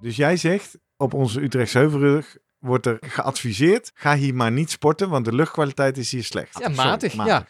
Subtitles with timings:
[0.00, 5.08] Dus jij zegt, op onze Utrechtse Heuvelrug wordt er geadviseerd, ga hier maar niet sporten,
[5.08, 6.58] want de luchtkwaliteit is hier slecht.
[6.58, 7.12] Ja, Sorry, matig.
[7.12, 7.46] Ja.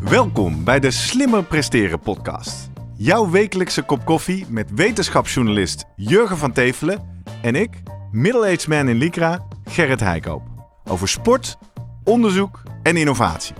[0.00, 2.70] Welkom bij de Slimmer Presteren podcast.
[2.96, 7.70] Jouw wekelijkse kop koffie met wetenschapsjournalist Jurgen van Tevelen en ik,
[8.10, 10.42] middle-aged man in Lycra, Gerrit Heikoop.
[10.84, 11.58] Over sport,
[12.04, 13.54] onderzoek en innovatie.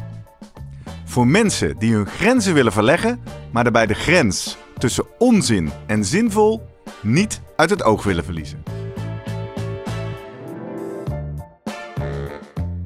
[1.11, 3.21] Voor mensen die hun grenzen willen verleggen,
[3.53, 6.67] maar daarbij de grens tussen onzin en zinvol
[7.03, 8.63] niet uit het oog willen verliezen.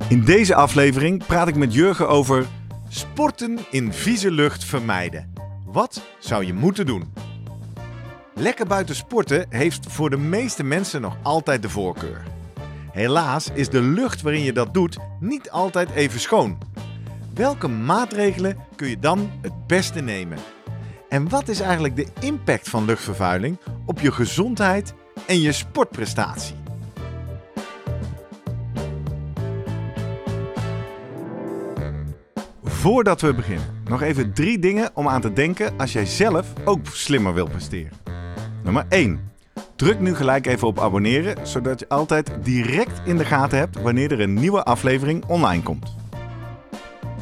[0.09, 2.47] In deze aflevering praat ik met Jurgen over
[2.89, 5.33] sporten in vieze lucht vermijden.
[5.67, 7.13] Wat zou je moeten doen?
[8.35, 12.23] Lekker buiten sporten heeft voor de meeste mensen nog altijd de voorkeur.
[12.93, 16.59] Helaas is de lucht waarin je dat doet niet altijd even schoon.
[17.35, 20.39] Welke maatregelen kun je dan het beste nemen?
[21.09, 24.95] En wat is eigenlijk de impact van luchtvervuiling op je gezondheid
[25.27, 26.55] en je sportprestatie?
[32.65, 36.87] Voordat we beginnen, nog even drie dingen om aan te denken als jij zelf ook
[36.87, 37.99] slimmer wil presteren.
[38.63, 39.33] Nummer 1.
[39.77, 44.13] Druk nu gelijk even op abonneren, zodat je altijd direct in de gaten hebt wanneer
[44.13, 46.04] er een nieuwe aflevering online komt.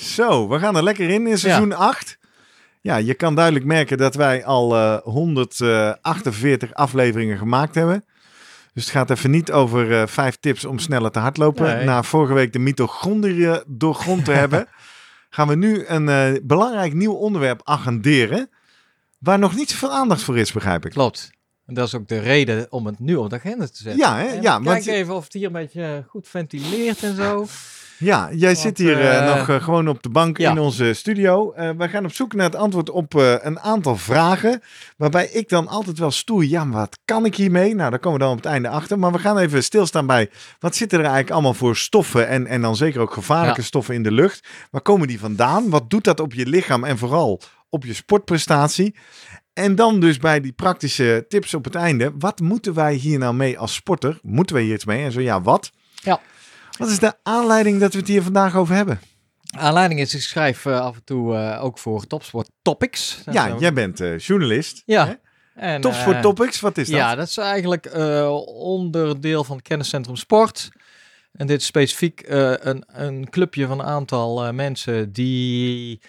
[0.00, 2.18] Zo, we gaan er lekker in in seizoen 8.
[2.80, 8.04] Ja, je kan duidelijk merken dat wij al eh, 148 afleveringen gemaakt hebben.
[8.72, 11.76] Dus het gaat even niet over eh, vijf tips om sneller te hardlopen.
[11.76, 11.84] Nee.
[11.84, 14.66] Na vorige week de mitochondriën doorgrond te hebben,
[15.30, 18.50] gaan we nu een eh, belangrijk nieuw onderwerp agenderen.
[19.18, 20.90] Waar nog niet zoveel aandacht voor is, begrijp ik.
[20.90, 21.30] Klopt.
[21.66, 23.96] En dat is ook de reden om het nu op de agenda te zetten.
[23.96, 24.24] Ja, hè?
[24.32, 27.46] Ja, kijk want- even of het hier een beetje goed ventileert en zo.
[28.00, 30.50] Ja, jij zit hier eh, eh, nog eh, gewoon op de bank ja.
[30.50, 31.52] in onze studio.
[31.52, 34.62] Eh wij gaan op zoek naar het antwoord op een aantal vragen.
[34.96, 36.44] Waarbij ik dan altijd wel stoer.
[36.44, 37.74] Ja, maar wat kan ik hiermee?
[37.74, 38.98] Nou, daar komen we dan op het einde achter.
[38.98, 42.28] Maar we gaan even stilstaan bij wat zitten er eigenlijk allemaal voor stoffen.
[42.28, 43.66] En, en dan zeker ook gevaarlijke Ja.
[43.66, 44.48] stoffen in de lucht.
[44.70, 45.70] Waar komen die vandaan?
[45.70, 48.94] Wat doet dat op je lichaam en vooral op je sportprestatie?
[49.52, 52.12] En dan dus bij die praktische tips op het einde.
[52.18, 54.18] Wat moeten wij hier nou mee als sporter?
[54.22, 55.04] Moeten wij hier iets mee?
[55.04, 55.70] En zo ja, wat?
[55.94, 56.20] Ja.
[56.80, 59.00] Wat is de aanleiding dat we het hier vandaag over hebben?
[59.50, 63.22] Aanleiding is, ik schrijf eh, af en toe eh, ook voor Topsport Topics.
[63.24, 64.82] Dat ja, jij bent eh, journalist.
[64.86, 65.06] Ja.
[65.06, 65.14] Hè?
[65.54, 66.96] En, Topsport Topics, wat is dat?
[66.96, 67.90] Ja, dat is eigenlijk
[68.46, 70.68] onderdeel van het kenniscentrum sport.
[71.32, 76.00] En dit is specifiek een, een clubje van een aantal mensen die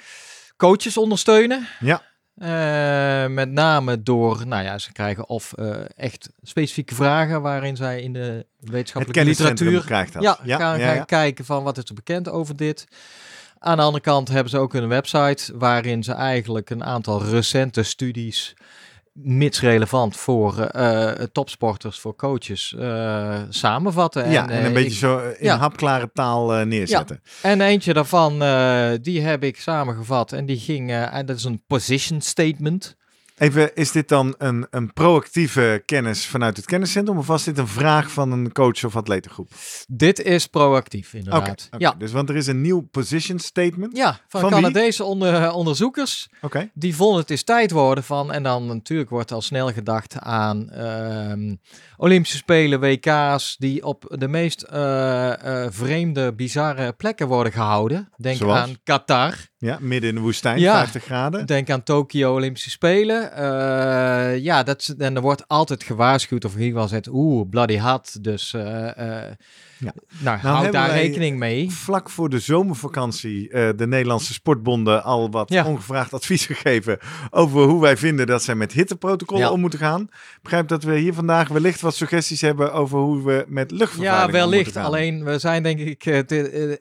[0.57, 1.67] coaches ondersteunen.
[1.79, 2.01] Ja.
[2.41, 8.01] Eh, met name door, nou ja, ze krijgen of eh, echt specifieke vragen waarin zij
[8.01, 10.23] in de wetenschappelijke literatuur krijgt dat.
[10.23, 11.03] ja, ja, gaan, ja, gaan ja.
[11.03, 12.87] kijken van wat is er bekend over dit.
[13.59, 17.83] Aan de andere kant hebben ze ook een website waarin ze eigenlijk een aantal recente
[17.83, 18.53] studies,
[19.23, 24.29] mits relevant voor eh, eh, topsporters, voor coaches, eh, samenvatten.
[24.31, 25.57] Ja, en een beetje ik- zo in ja.
[25.57, 27.21] hapklare taal neerzetten.
[27.41, 28.39] en eentje daarvan,
[29.01, 32.95] die heb ik samengevat en die ging, en dat is een position statement.
[33.41, 37.17] Even, is dit dan een, een proactieve kennis vanuit het kenniscentrum?
[37.17, 39.51] Of was dit een vraag van een coach of atletengroep?
[39.87, 41.69] Dit is proactief, inderdaad.
[41.77, 41.95] Ja.
[41.97, 43.97] dus want er is een nieuw position statement.
[43.97, 44.49] Ja, van, Van?
[44.49, 46.29] Canadese onder, onderzoekers.
[46.41, 50.19] Oké, Die vonden het is tijd worden van, en dan natuurlijk wordt al snel gedacht
[50.19, 51.55] aan ehm,
[51.97, 58.09] Olympische Spelen, WK's, die op de meest eh, eh, vreemde, bizarre plekken worden gehouden.
[58.17, 58.59] Denk Zoals?
[58.59, 60.73] aan Qatar, ja, midden in de woestijn, Ja.
[60.77, 61.45] 50 graden.
[61.45, 63.33] denk aan Tokio Olympische Spelen.
[63.35, 67.49] Eh, ja, dat, is- en er wordt altijd gewaarschuwd, of in ieder geval zegt, oeh,
[67.49, 68.23] bloody hot.
[68.23, 68.63] Dus eh,
[69.77, 69.93] Ja.
[70.19, 71.71] nou, houd daar rekening mee.
[71.71, 75.65] Vlak voor de zomervakantie de Nederlandse sportbonden al wat Ja.
[75.65, 76.97] ongevraagd advies gegeven
[77.29, 79.51] over hoe wij vinden dat zij met hitteprotocollen Ja.
[79.51, 80.01] om moeten gaan.
[80.01, 84.25] Ik begrijp dat we hier vandaag wellicht wat suggesties hebben over hoe we met luchtvervuiling
[84.25, 84.75] Ja, wellicht.
[84.77, 85.99] Alleen, we zijn denk ik...
[86.03, 86.79] te-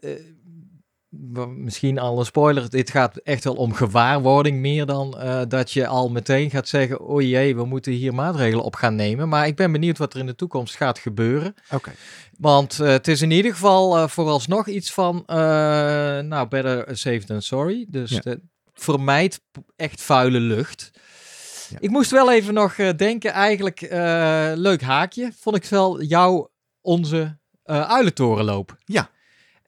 [1.48, 2.70] misschien al een spoiler.
[2.70, 7.00] Dit gaat echt wel om gewaarwording meer dan eh, dat je al meteen gaat zeggen...
[7.00, 9.28] oh jee, we moeten hier maatregelen op gaan nemen.
[9.28, 11.54] Maar ik ben benieuwd wat er in de toekomst gaat gebeuren.
[11.70, 11.92] Oké.
[12.38, 15.22] Want eh, het is in ieder geval eh, vooralsnog iets van...
[15.26, 17.86] nou, better safe than sorry.
[17.88, 18.20] Dus Ja.
[18.20, 18.40] de-
[18.74, 19.40] vermijd
[19.76, 20.90] echt vuile lucht.
[21.70, 21.76] Ja.
[21.80, 23.80] Ik moest wel even nog denken, eigenlijk
[24.58, 25.32] leuk haakje.
[25.40, 28.76] Vond ik wel jouw, onze uilentorenloop.
[28.84, 29.10] Ja.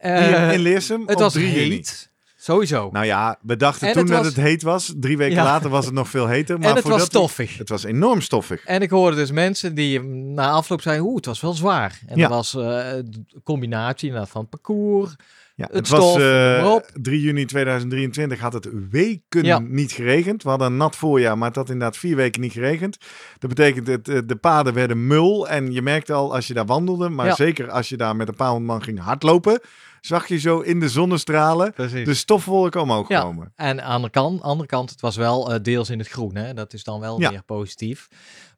[0.02, 1.68] Eh, Hier in Leersum het op was 3 juni.
[1.74, 2.88] heet, sowieso.
[2.92, 4.92] Nou ja, we dachten En toen het dat het heet was.
[4.96, 5.44] Drie weken Ja.
[5.44, 6.58] later was het nog veel heter.
[6.58, 7.58] Maar en het was stoffig.
[7.58, 8.64] Het was enorm stoffig.
[8.64, 12.00] En ik hoorde dus mensen die na afloop zeiden, oeh, het was wel zwaar.
[12.06, 12.28] En Ja.
[12.28, 15.14] dat was eh, een combinatie van het parcours.
[15.54, 16.76] Ja, Het het was stof, eh.
[17.02, 19.58] 3 juni 2023 had het weken Ja.
[19.58, 20.42] niet geregend.
[20.42, 22.98] We hadden een nat voorjaar, maar het had inderdaad vier weken niet geregend.
[23.38, 25.48] Dat betekent dat de paden werden mul.
[25.48, 27.34] En je merkte al als je daar wandelde, maar Ja.
[27.34, 29.60] zeker als je daar met een paar honderd man ging hardlopen,
[30.06, 32.04] zag je zo in de zonnestralen Precies.
[32.06, 33.20] de stofwolken omhoog Ja.
[33.20, 33.52] komen.
[33.56, 36.34] En aan de kant, andere kant, het was wel eh, deels in het groen.
[36.36, 36.54] Hè?
[36.54, 37.30] Dat is dan wel Ja.
[37.30, 38.08] weer positief.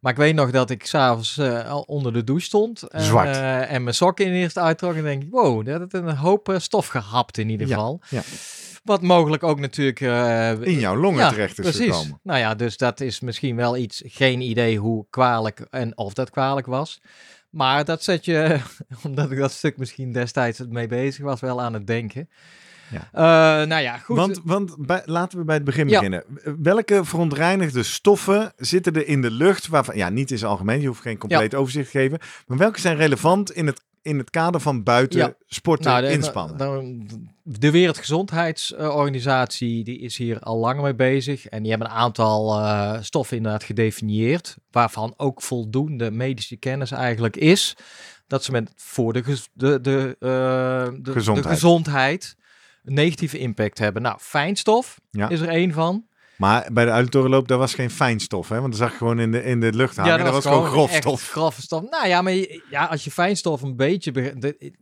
[0.01, 2.83] Maar ik weet nog dat ik s'avonds eh al onder de douche stond.
[2.83, 3.29] En, Zwart.
[3.37, 4.95] eh, en mijn sokken in eerst uittrok.
[4.95, 8.01] En denk ik, wow, dat heeft een hoop stof gehapt in ieder Ja, geval.
[8.11, 8.23] ja.
[8.85, 10.01] Wat mogelijk ook natuurlijk...
[10.67, 11.95] In jouw longen ja, terecht is precies.
[11.95, 12.21] gekomen.
[12.23, 16.31] Nou ja, dus dat is misschien wel iets, geen idee hoe kwalijk en of dat
[16.31, 17.01] kwalijk was.
[17.55, 18.59] Maar dat zet je,
[19.05, 22.29] omdat ik dat stuk misschien destijds mee bezig was, wel aan het denken.
[22.91, 23.09] Ja.
[23.63, 24.17] Eh, nou ja, goed.
[24.17, 25.95] Want, want bij- laten we bij het begin Ja.
[25.95, 26.25] beginnen.
[26.63, 29.69] Welke verontreinigde stoffen zitten er in de lucht?
[29.69, 32.19] Waarvan, ja, niet in zijn algemeen, je hoeft geen compleet overzicht te geven.
[32.47, 35.35] Maar welke zijn relevant in het, in het kader van buiten Ja.
[35.47, 36.59] sporten Nou, de, inspannen?
[36.59, 37.05] de,
[37.43, 41.47] de Wereldgezondheidsorganisatie die is hier al langer mee bezig.
[41.47, 44.57] En die hebben een aantal eh, stoffen inderdaad gedefinieerd.
[44.71, 47.77] Waarvan ook voldoende medische kennis eigenlijk is.
[48.27, 49.23] Dat ze met voor de,
[49.55, 50.29] de, eh,
[50.85, 51.55] de, de Gezondheid.
[51.55, 52.37] gezondheid
[52.85, 54.03] een negatieve impact hebben.
[54.03, 55.29] Nou, fijnstof Ja.
[55.29, 56.07] is er één van.
[56.37, 58.61] Maar bij de uilentorenloop, daar was geen fijnstof, hè?
[58.61, 60.19] Want dat zag je gewoon in de, in de lucht hangen.
[60.25, 61.29] dat was gewoon grof echt stof.
[61.31, 61.83] grove stof.
[61.91, 62.33] Nou ja, maar
[62.71, 64.13] ja, als je fijnstof een beetje...
[64.13, 64.73] de-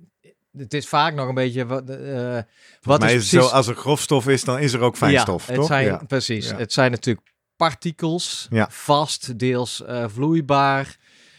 [0.56, 1.66] het is vaak nog een beetje...
[1.66, 2.38] wat eh,
[2.82, 5.56] wat mij is zo, als er grofstof is, dan is er ook fijnstof, ja, toch?
[5.56, 6.02] Het zijn, ja.
[6.06, 6.48] Precies.
[6.48, 6.56] Ja.
[6.56, 7.26] Het zijn natuurlijk
[7.56, 8.66] partikels, Ja.
[8.70, 10.96] vast, deels eh, vloeibaar.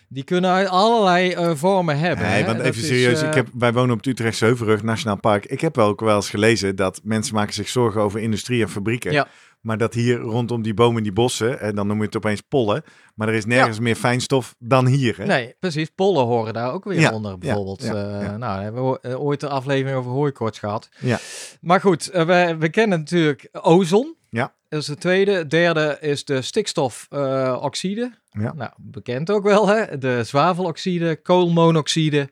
[0.09, 2.25] Die kunnen uit allerlei eh, vormen hebben.
[2.25, 2.45] Nee, hè.
[2.45, 3.21] want even serieus.
[3.21, 5.45] ik heb, wij wonen op het Utrechtse Heuvelrug, Nationaal Park.
[5.45, 9.11] Ik heb ook wel eens gelezen dat mensen maken zich zorgen over industrie en fabrieken.
[9.11, 9.27] Ja.
[9.63, 12.83] Maar dat hier rondom die bomen, die bossen, en dan noem je het opeens pollen.
[13.15, 15.17] Maar er is nergens meer fijnstof dan hier.
[15.17, 15.25] Hè?
[15.25, 15.89] Nee, precies.
[15.95, 17.83] Pollen horen daar ook weer Ja, onder, bijvoorbeeld.
[17.83, 18.35] ja, Eh.
[18.35, 20.89] Nou, we hebben we eh, ooit een aflevering over hooikoorts gehad.
[20.99, 21.19] Ja.
[21.61, 24.15] Maar goed, eh, we, we kennen natuurlijk ozon.
[24.29, 24.53] Ja.
[24.69, 25.47] Dat is de tweede.
[25.47, 28.11] Derde is de stikstofoxide.
[28.31, 28.53] Ja.
[28.53, 29.97] Nou, bekend ook wel, hè?
[29.97, 32.29] De zwaveloxide, koolmonoxide.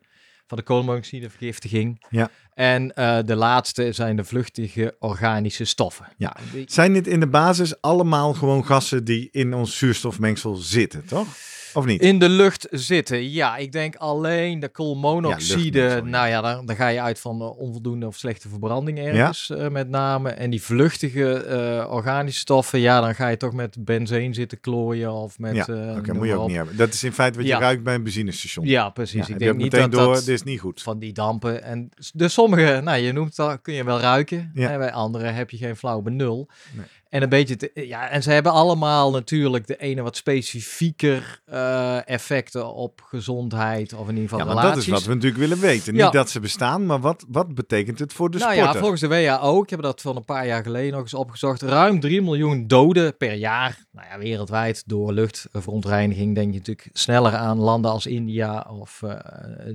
[0.52, 2.06] Van de koolmonoxidevergiftiging.
[2.10, 2.30] Ja.
[2.54, 6.06] En eh, de laatste zijn de vluchtige organische stoffen.
[6.18, 6.36] Ja.
[6.66, 11.28] Zijn dit in de basis allemaal gewoon gassen die in ons zuurstofmengsel zitten, toch?
[11.74, 12.02] Of niet?
[12.02, 13.32] In de lucht zitten.
[13.32, 15.80] Ja, ik denk alleen de koolmonoxide.
[15.80, 16.02] ja.
[16.02, 19.68] nou ja, dan, dan ga je uit van eh, onvoldoende of slechte verbranding ergens eh,
[19.68, 20.30] met name.
[20.30, 25.40] En die vluchtige organische stoffen, ja, dan ga je toch met benzine zitten klooien of
[25.40, 25.56] met...
[25.56, 26.48] ja, oké, moet je ook op.
[26.48, 26.78] niet hebben.
[26.78, 28.66] Dat is in feite wat je ruikt bij een benzinestation.
[28.66, 29.30] Ja, precies.
[29.30, 30.82] Ik denk niet meteen dat door, dat is niet goed.
[30.82, 34.52] van die dampen en s- de sommige, nou je noemt dat, kun je wel ruiken.
[34.54, 34.70] Ja.
[34.70, 36.50] En bij andere heb je geen flauw benul.
[36.76, 36.86] Nee.
[37.12, 42.10] En een beetje, te- ja, en ze hebben allemaal natuurlijk de ene wat specifieker eh,
[42.10, 44.86] effecten op gezondheid of in ieder geval Ja, maar relaties.
[44.86, 45.96] dat is wat we natuurlijk willen weten.
[45.96, 46.04] Ja.
[46.04, 48.74] Niet dat ze bestaan, maar wat, wat betekent het voor de nou sporter?
[48.74, 51.62] ja, volgens de WHO, ik heb dat van een paar jaar geleden nog eens opgezocht,
[51.62, 53.86] ruim 3 miljoen doden per jaar.
[53.92, 59.16] Nou ja, wereldwijd door luchtverontreiniging denk je natuurlijk sneller aan landen als India of eh,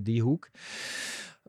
[0.01, 0.49] die hoek.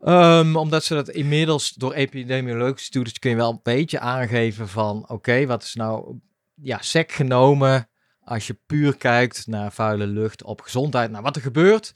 [0.02, 5.08] Ehm, omdat ze dat inmiddels door epidemiologische studies kun je wel een beetje aangeven van
[5.08, 6.18] oké, wat is nou
[6.54, 7.88] ja, sec genomen
[8.20, 11.10] als je puur kijkt naar vuile lucht op gezondheid.
[11.10, 11.92] Nou, wat er gebeurt,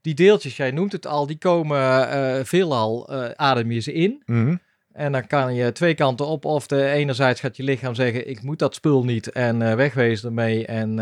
[0.00, 4.22] die deeltjes, jij noemt het al, die komen eh, veelal eh adem je ze in.
[4.26, 4.56] Mhm.
[4.92, 6.44] En dan kan je twee kanten op.
[6.44, 10.28] Of de enerzijds gaat je lichaam zeggen, ik moet dat spul niet en eh, wegwezen
[10.28, 10.98] ermee en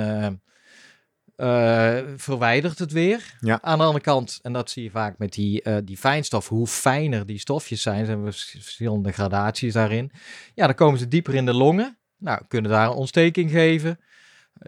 [1.37, 3.37] eh, verwijdert het weer.
[3.41, 3.59] Ja.
[3.62, 6.67] Aan de andere kant, en dat zie je vaak met die, eh, die fijnstof, hoe
[6.67, 10.11] fijner die stofjes zijn, zijn vers- verschillende gradaties daarin.
[10.55, 11.99] Ja, dan komen ze dieper in de longen.
[12.19, 14.00] Nou, kunnen daar een ontsteking geven,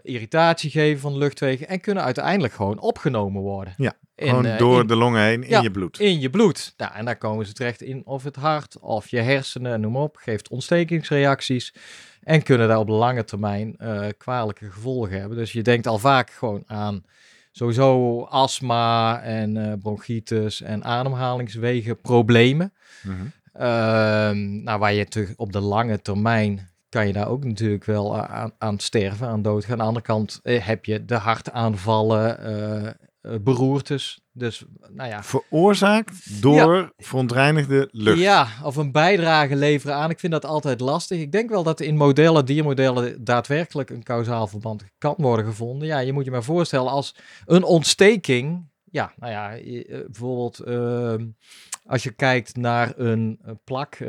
[0.01, 3.73] irritatie geven van de luchtwegen en kunnen uiteindelijk gewoon opgenomen worden.
[3.77, 5.61] Ja, In, Gewoon eh, door in- de longen heen in Ja.
[5.61, 5.99] je bloed.
[5.99, 6.73] in je bloed.
[6.77, 10.01] Nou, en daar komen ze terecht in of het hart of je hersenen, noem maar
[10.01, 10.15] op.
[10.15, 11.73] Geeft ontstekingsreacties
[12.23, 15.37] en kunnen daar op lange termijn eh, kwalijke gevolgen hebben.
[15.37, 17.03] Dus je denkt al vaak gewoon aan
[17.51, 22.73] sowieso astma en eh, bronchitis en ademhalingswegen problemen.
[23.03, 23.15] Mhm.
[23.53, 28.17] Ehm, nou, waar je te, op de lange termijn kan je daar ook natuurlijk wel
[28.17, 29.71] aan, aan sterven, aan doodgaan.
[29.71, 34.21] Aan de andere kant eh, heb je de hartaanvallen, eh, eh, beroertes.
[34.31, 35.23] Dus, nou ja.
[35.23, 38.19] Veroorzaakt door verontreinigde lucht.
[38.19, 40.09] Ja, of een bijdrage leveren aan.
[40.09, 41.19] Ik vind dat altijd lastig.
[41.19, 45.87] Ik denk wel dat in modellen, diermodellen, daadwerkelijk een kausaal verband kan worden gevonden.
[45.87, 47.15] Ja, je moet je maar voorstellen als
[47.45, 48.69] een ontsteking.
[48.91, 49.49] Ja, nou ja,
[50.05, 51.25] bijvoorbeeld ehm,
[51.87, 54.07] als je kijkt naar een, eh, plak, eh,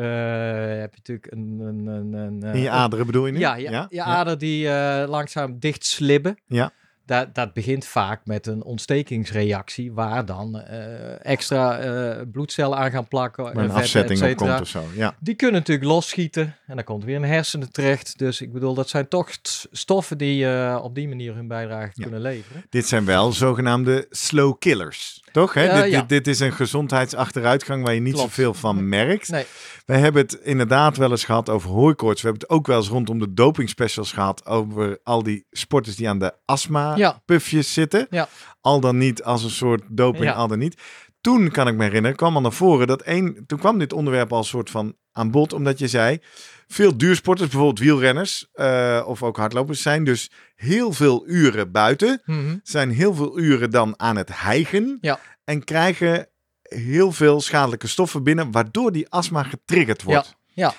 [0.80, 1.58] heb je natuurlijk een...
[1.60, 3.38] een, een, een In je eh, aderen bedoel je nu?
[3.38, 6.38] ja, ja, je ader die eh, langzaam dicht slibben.
[6.46, 6.70] Ja.
[7.06, 13.08] Dat, dat begint vaak met een ontstekingsreactie, waar dan eh, extra eh, bloedcellen aan gaan
[13.08, 13.46] plakken.
[13.58, 14.82] Een vet, afzetting et op komt of zo.
[14.94, 15.14] Ja.
[15.20, 18.18] Die kunnen natuurlijk losschieten en dan komt weer de hersenen terecht.
[18.18, 21.90] Dus ik bedoel, dat zijn toch st- stoffen die eh, op die manier hun bijdrage
[21.94, 22.02] Ja.
[22.02, 22.64] kunnen leveren.
[22.70, 25.22] Dit zijn wel zogenaamde slow killers.
[25.32, 25.54] Toch?
[25.54, 25.82] Hè?
[25.82, 25.98] Dit, ja.
[26.00, 28.28] dit, dit is een gezondheidsachteruitgang waar je niet Klopt.
[28.28, 29.28] zoveel van merkt.
[29.28, 29.44] Nee,
[29.86, 32.22] Wij hebben het inderdaad wel eens gehad over hooikoorts.
[32.22, 35.96] We hebben het ook wel eens rondom de doping specials gehad over al die sporters
[35.96, 38.06] die aan de astma ja, pufjes zitten.
[38.10, 38.28] Ja.
[38.60, 40.80] Al dan niet als een soort doping, al dan niet.
[41.28, 43.44] Toen kan ik me herinneren, kwam al naar voren dat één.
[43.46, 46.18] Toen kwam dit onderwerp al soort van aan bod, omdat je zei.
[46.66, 52.22] Veel duursporters, bijvoorbeeld wielrenners eh, of ook hardlopers, zijn dus heel veel uren buiten.
[52.24, 54.98] mhm, Zijn heel veel uren dan aan het hijgen.
[55.00, 55.20] Ja.
[55.44, 56.28] En krijgen
[56.62, 60.36] heel veel schadelijke stoffen binnen, waardoor die astma getriggerd wordt.
[60.52, 60.74] ja.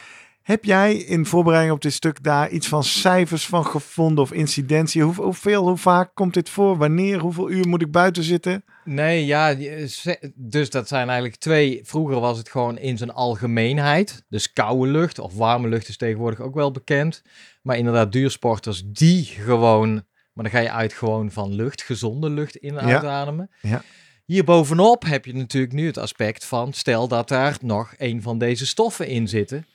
[0.49, 5.01] Heb jij in voorbereiding op dit stuk daar iets van cijfers van gevonden of incidentie?
[5.03, 6.77] Hoe, hoeveel, hoe vaak komt dit voor?
[6.77, 7.19] Wanneer?
[7.19, 8.63] Hoeveel uur moet ik buiten zitten?
[8.85, 9.55] Nee, ja,
[9.87, 11.79] ze- dus dat zijn eigenlijk twee.
[11.83, 14.23] Vroeger was het gewoon in zijn algemeenheid.
[14.29, 17.21] Dus koude lucht of warme lucht is tegenwoordig ook wel bekend.
[17.61, 19.93] Maar inderdaad, duursporters die gewoon,
[20.33, 22.93] maar dan ga je uit gewoon van lucht, gezonde lucht in en Ja.
[22.93, 23.49] uitademen.
[23.61, 23.81] Ja.
[24.25, 28.65] Hierbovenop heb je natuurlijk nu het aspect van, stel dat daar nog een van deze
[28.67, 29.65] stoffen in zitten.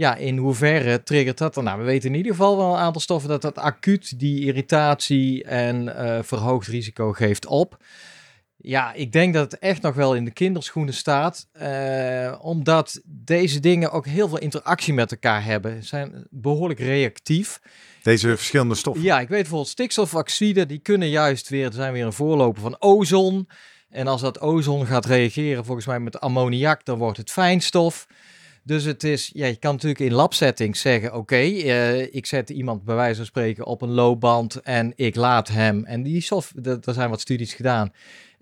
[0.00, 1.64] Ja, in hoeverre triggert dat dan?
[1.64, 5.44] Nou, we weten in ieder geval wel een aantal stoffen dat dat acuut die irritatie
[5.44, 7.76] en eh, verhoogd risico geeft op.
[8.56, 11.48] Ja, ik denk dat het echt nog wel in de kinderschoenen staat.
[11.52, 15.82] eh, omdat deze dingen ook heel veel interactie met elkaar hebben.
[15.82, 17.60] Ze zijn behoorlijk reactief.
[18.02, 19.04] Deze verschillende stoffen.
[19.04, 23.48] Ja, ik weet bijvoorbeeld stikstofoxide, die kunnen juist weer, zijn weer een voorloper van ozon.
[23.88, 28.06] En als dat ozon gaat reageren volgens mij met ammoniak, dan wordt het fijnstof.
[28.70, 32.84] Dus het is, ja, je kan natuurlijk in labsettings zeggen, oké, eh, ik zet iemand
[32.84, 36.94] bij wijze van spreken op een loopband en ik laat hem, en die stof, er
[36.94, 37.92] zijn wat studies gedaan,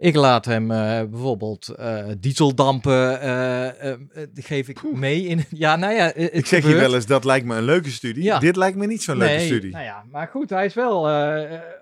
[0.00, 1.75] ik laat hem eh, bijvoorbeeld
[2.18, 3.99] dieseldampen, eh, eh,
[4.35, 7.56] geef ik mee in, ja, nou ja, Ik zeg je wel eens, dat lijkt me
[7.56, 8.23] een leuke studie.
[8.23, 8.38] Ja.
[8.38, 9.70] Dit lijkt me niet zo'n leuke studie.
[9.70, 11.00] Nou ja, maar goed, hij is wel,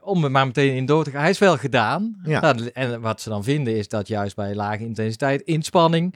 [0.01, 2.21] om er maar meteen in door te gaan, hij is wel gedaan.
[2.25, 2.41] Ja.
[2.41, 6.15] Nou, en wat ze dan vinden is dat juist bij lage intensiteit inspanning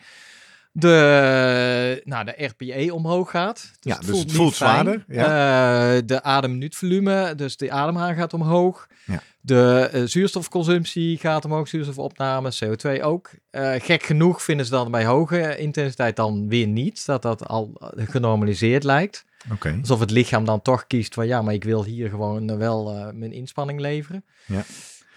[0.72, 3.70] de, nou, de RPE omhoog gaat.
[3.80, 5.96] Ja, dus het voelt zwaarder, ja.
[5.96, 8.86] Eh, de ademminuutvolume, dus de ademhaling gaat omhoog.
[9.06, 9.22] Ja.
[9.40, 13.30] De eh, zuurstofconsumptie gaat omhoog, zuurstofopname, CO2 ook.
[13.50, 17.72] Eh, gek genoeg vinden ze dan bij hoge intensiteit dan weer niet, dat dat al
[17.96, 19.24] genormaliseerd lijkt.
[19.52, 19.76] Oké.
[19.80, 23.32] Alsof het lichaam dan toch kiest van ja, maar ik wil hier gewoon wel mijn
[23.32, 24.24] inspanning leveren.
[24.46, 24.64] Ja.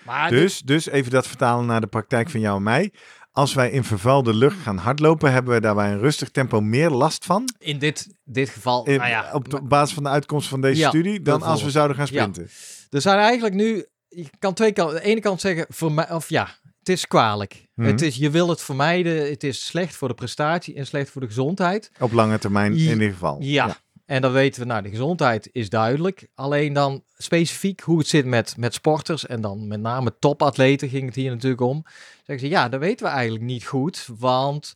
[0.05, 2.91] Maar Dus, dus even dat vertalen naar de praktijk van jou en mij.
[3.33, 6.89] Als wij in vervuilde lucht gaan hardlopen, hebben we daar bij een rustig tempo meer
[6.89, 7.49] last van.
[7.59, 10.79] in dit, dit geval, In- nou ja, op de basis van de uitkomst van deze
[10.79, 12.19] Ja, studie, dan als we zouden gaan Ja.
[12.21, 12.49] sprinten.
[12.89, 16.29] er zijn eigenlijk nu, je kan twee kanten, de ene kant zeggen, voor mij, of
[16.29, 16.47] ja,
[16.79, 17.67] het is kwalijk.
[17.75, 17.87] Mhm.
[17.87, 21.21] Het is, je wil het vermijden, het is slecht voor de prestatie en slecht voor
[21.21, 21.91] de gezondheid.
[21.99, 22.85] Op lange termijn Ja.
[22.85, 23.37] in ieder geval.
[23.41, 23.77] Ja.
[24.05, 26.27] En dan weten we, nou, de gezondheid is duidelijk.
[26.35, 31.05] Alleen dan specifiek hoe het zit met, met sporters en dan met name topatleten ging
[31.05, 31.85] het hier natuurlijk om.
[32.25, 34.75] Zeggen ze, ja, dat weten we eigenlijk niet goed, want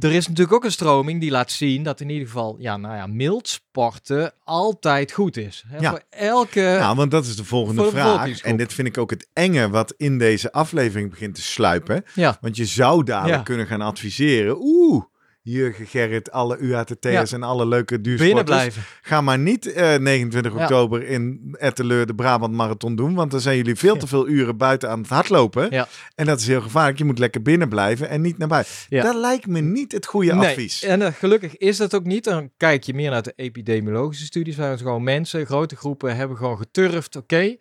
[0.00, 2.94] er is natuurlijk ook een stroming die laat zien dat in ieder geval, ja, nou
[2.96, 5.64] ja, mild sporten altijd goed is.
[5.68, 5.90] Hè, Ja.
[5.90, 6.60] Voor elke...
[6.60, 8.40] Nou, want dat is de volgende de vraag.
[8.40, 12.04] En dit vind ik ook het enge wat in deze aflevering begint te sluipen.
[12.14, 13.42] ja, Want je zou dadelijk Ja.
[13.42, 14.56] kunnen gaan adviseren.
[14.60, 15.04] Oeh,
[15.48, 18.44] Jurgen Gerrit, alle UATT'ers en alle leuke binnen duursporters.
[18.56, 18.82] blijven.
[19.02, 20.62] Ga maar niet eh, 29 Ja.
[20.62, 23.14] oktober in Etteleur de Brabant Marathon doen.
[23.14, 25.66] Want dan zijn jullie veel te veel uren buiten aan het hardlopen.
[25.70, 25.88] Ja.
[26.14, 26.98] En dat is heel gevaarlijk.
[26.98, 28.72] Je moet lekker binnen blijven en niet naar buiten.
[28.88, 29.02] Ja.
[29.02, 30.82] Dat lijkt me niet het goede Nee, advies.
[30.82, 32.24] En eh, gelukkig is dat ook niet.
[32.24, 34.56] Dan kijk je meer naar de epidemiologische studies.
[34.56, 37.16] Waar gewoon mensen, grote groepen, hebben gewoon geturfd.
[37.16, 37.56] Oké,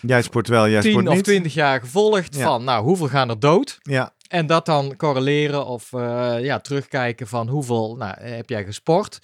[0.00, 1.24] Jij sport wel, jij 10 sport of niet.
[1.24, 3.78] 20 jaar gevolgd van, nou, hoeveel gaan er dood?
[3.82, 9.18] Ja, En dat dan correleren of eh, ja, terugkijken van hoeveel nou, heb jij gesport.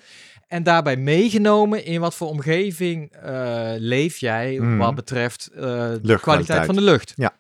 [0.48, 4.76] En daarbij meegenomen in wat voor omgeving eh, leef jij Mhm.
[4.76, 5.60] wat betreft eh,
[6.02, 7.12] de kwaliteit van de lucht.
[7.16, 7.32] Ja.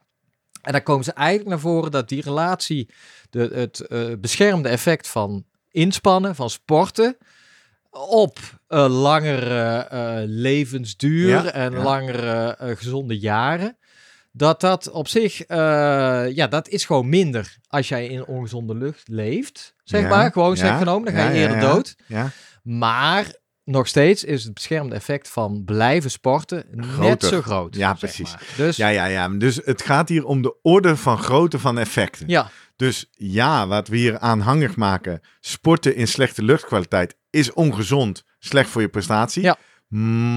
[0.62, 2.88] En daar komen ze eigenlijk naar voren dat die relatie,
[3.30, 7.16] de, het eh, beschermde effect van inspannen, van sporten,
[7.90, 11.82] op eh, langere eh, levensduur Ja, en ja.
[11.82, 13.76] langere eh, gezonde jaren,
[14.36, 15.56] dat dat op zich, eh,
[16.34, 20.32] ja, dat is gewoon minder als jij in ongezonde lucht leeft, zeg Ja, maar.
[20.32, 21.94] Gewoon zeg ja, genomen, dan ga je ja, eerder dood.
[22.06, 22.30] Ja,
[22.62, 23.32] Maar
[23.64, 26.64] nog steeds is het beschermde effect van blijven sporten
[26.98, 27.76] net zo groot.
[27.76, 28.30] Ja, precies.
[28.30, 28.42] maar.
[28.56, 29.28] Dus ja, ja, ja.
[29.28, 32.28] Dus het gaat hier om de orde van grootte van effecten.
[32.28, 38.70] ja, Dus ja, wat we hier aanhangig maken, sporten in slechte luchtkwaliteit is ongezond, slecht
[38.70, 39.42] voor je prestatie.
[39.42, 39.56] Ja.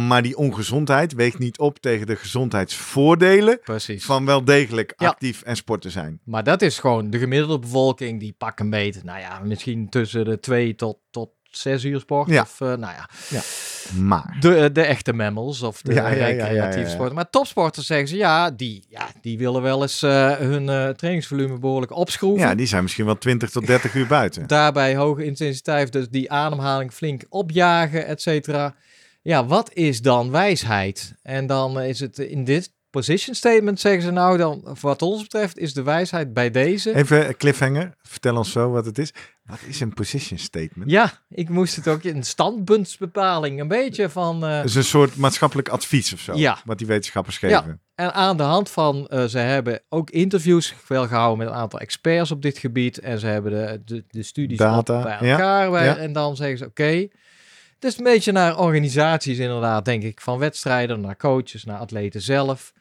[0.08, 4.06] Maar die ongezondheid weegt niet op tegen de gezondheidsvoordelen precies.
[4.06, 5.08] van wel degelijk Ja.
[5.08, 6.20] actief en sporten zijn.
[6.24, 9.04] Maar dat is gewoon de gemiddelde bevolking die pak een beet.
[9.04, 12.30] Nou ja, misschien tussen de twee tot, tot zes uur sport.
[12.30, 12.42] Ja.
[12.42, 13.10] Of, eh, nou ja,
[13.96, 16.90] Maar de, de echte mammals of de Ja, ja, ja, ja, recreatieve ja, ja.
[16.94, 17.16] sporten.
[17.16, 21.60] Maar topsporters zeggen ze, ja, die, ja, die willen wel eens eh, hun eh, trainingsvolume
[21.60, 22.48] behoorlijk opschroeven.
[22.48, 24.48] ja, die zijn misschien wel 20 tot 30 uur buiten.
[24.48, 28.76] Daarbij hoge intensiteit, dus die ademhaling flink opjagen, et cetera.
[29.28, 31.14] Ja, wat is dan wijsheid?
[31.22, 35.58] En dan is het in dit position statement, zeggen ze nou dan, wat ons betreft,
[35.58, 36.96] is de wijsheid bij deze.
[36.96, 39.14] Even cliffhanger, vertel ons zo wat het is.
[39.44, 40.92] Wat is een position statement?
[40.92, 44.42] Ja, ik moest het ook in standpuntsbepaling, een beetje van...
[44.42, 46.58] Het is een soort maatschappelijk advies of zo, Ja.
[46.66, 47.58] wat die wetenschappers Ja.
[47.60, 47.82] geven.
[47.96, 51.80] En aan de hand van, eh, ze hebben ook interviews wel gehouden met een aantal
[51.80, 53.00] experts op dit gebied.
[53.00, 55.72] En ze hebben de, de, de studies Data, bij ja, elkaar.
[55.72, 55.98] bij- ja.
[55.98, 57.08] En dan zeggen ze, oké.
[57.80, 60.22] Het is een beetje naar organisaties inderdaad, denk ik.
[60.22, 62.74] Van wedstrijden naar coaches, naar atleten zelf.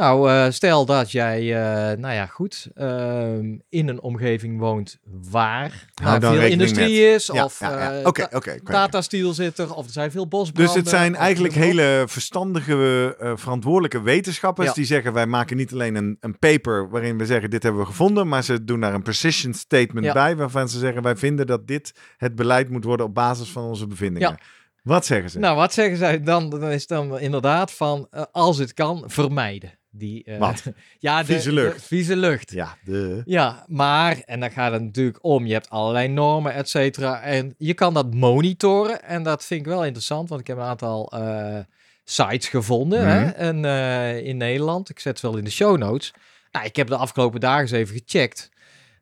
[0.00, 4.98] Nou, eh, stel dat jij, eh, nou ja, goed, ehm, in een omgeving woont
[5.30, 7.26] waar nou, dan veel industrie is.
[7.26, 8.88] Ja, of ja, ja.
[8.90, 10.74] eh, Steel zit er, of er zijn veel Dus bosbranden.
[10.74, 16.38] het zijn eigenlijk hele verstandige, verantwoordelijke wetenschappers die zeggen wij maken niet alleen een, een
[16.38, 20.12] paper waarin we zeggen dit hebben we gevonden, maar ze doen daar een precision statement
[20.12, 23.62] bij waarvan ze zeggen wij vinden dat dit het beleid moet worden op basis van
[23.62, 24.38] onze bevindingen.
[24.82, 25.38] Wat zeggen ze?
[25.38, 26.50] Nou, wat zeggen zij dan?
[26.50, 29.78] Dan is dan inderdaad van, als het kan, vermijden.
[29.92, 30.62] Die, eh, Wat?
[30.98, 31.74] ja, de, Vieze lucht.
[31.74, 32.50] de vieze lucht.
[32.50, 33.22] ja, de...
[33.24, 37.20] Ja, maar, en dan gaat het natuurlijk om, je hebt allerlei normen, et cetera.
[37.22, 39.02] En je kan dat monitoren.
[39.02, 41.58] En dat vind ik wel interessant, want ik heb een aantal eh,
[42.04, 43.28] sites gevonden hè, Mhm.
[43.30, 44.88] en, eh, in Nederland.
[44.90, 46.12] Ik zet ze wel in de show notes.
[46.52, 48.48] Nou, ik heb de afgelopen dagen eens even gecheckt.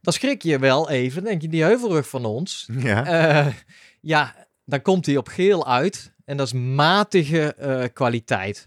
[0.00, 2.68] Dan schrik je wel even, denk je, die heuvelrug van ons.
[2.78, 3.52] Ja.
[4.00, 6.12] Ja, dan komt hij op geel uit.
[6.24, 8.66] En dat is matige kwaliteit.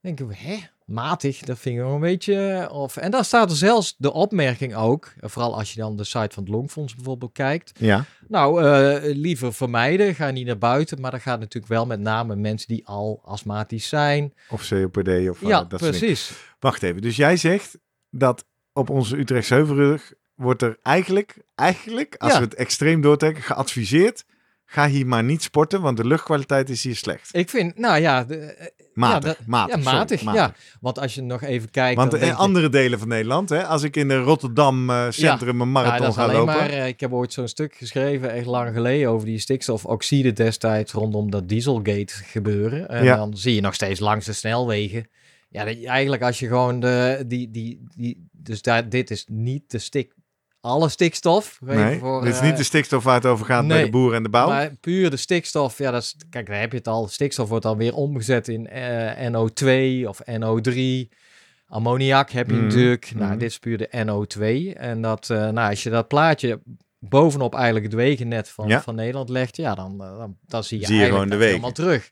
[0.00, 0.56] Dan denk ik, hè?
[0.92, 2.68] Matig, dat vind ik wel een beetje...
[2.72, 6.04] Of, en daar staat er zelfs de opmerking ook, eh, vooral als je dan de
[6.04, 7.72] site van het Longfonds bijvoorbeeld kijkt.
[7.78, 8.04] ja.
[8.28, 11.00] Nou, eh, liever vermijden, ga niet naar buiten.
[11.00, 14.34] Maar dat gaat natuurlijk wel met name mensen die al astmatisch zijn.
[14.50, 16.32] Of COPD of eh, ja, dat soort precies.
[16.60, 17.78] Wacht even, dus jij zegt
[18.10, 22.38] dat op onze Utrechtse Heuvelrug wordt er eigenlijk, eigenlijk, als Ja.
[22.38, 24.24] we het extreem doortrekken, geadviseerd,
[24.64, 27.28] ga hier maar niet sporten, want de luchtkwaliteit is hier slecht.
[27.32, 30.54] Ik vind, nou ja, de, eh, Matig, ja, dat- matig, ja, sorry, matig, ja.
[30.80, 31.96] Want als je nog even kijkt...
[31.96, 35.60] Want in je- andere delen van Nederland, hè, als ik in de Rotterdam eh, centrum
[35.60, 36.44] een marathon ga lopen.
[36.44, 36.70] maar.
[36.70, 41.30] eh, ik heb ooit zo'n stuk geschreven, echt lang geleden, over die stikstofoxide destijds rondom
[41.30, 42.88] dat Dieselgate gebeuren.
[42.88, 43.16] En Ja.
[43.16, 45.06] dan zie je nog steeds langs de snelwegen.
[45.48, 49.70] Ja, dat eigenlijk als je gewoon de, die, die, die, dus daar, dit is niet
[49.70, 50.12] de stik,
[50.62, 51.58] alle stikstof.
[51.60, 54.16] nee, voor, dit is eh, niet de stikstof waar het over gaat bij de boeren
[54.16, 54.48] en de bouw.
[54.48, 57.08] Maar puur de stikstof, ja, dat is, kijk, daar heb je het al.
[57.08, 59.68] Stikstof wordt dan weer omgezet in eh, NO2
[60.08, 61.08] of NO3.
[61.68, 63.12] Ammoniak heb je Mhm, natuurlijk.
[63.14, 63.38] Nou, mhm.
[63.38, 64.76] dit is puur de NO2.
[64.78, 66.60] En dat, eh, nou, als je dat plaatje
[67.08, 68.82] bovenop eigenlijk het wegennet van, Ja.
[68.82, 71.72] van Nederland legt, ja, dan, eh, dan, dan zie je, Zie je gewoon de helemaal
[71.72, 72.10] terug.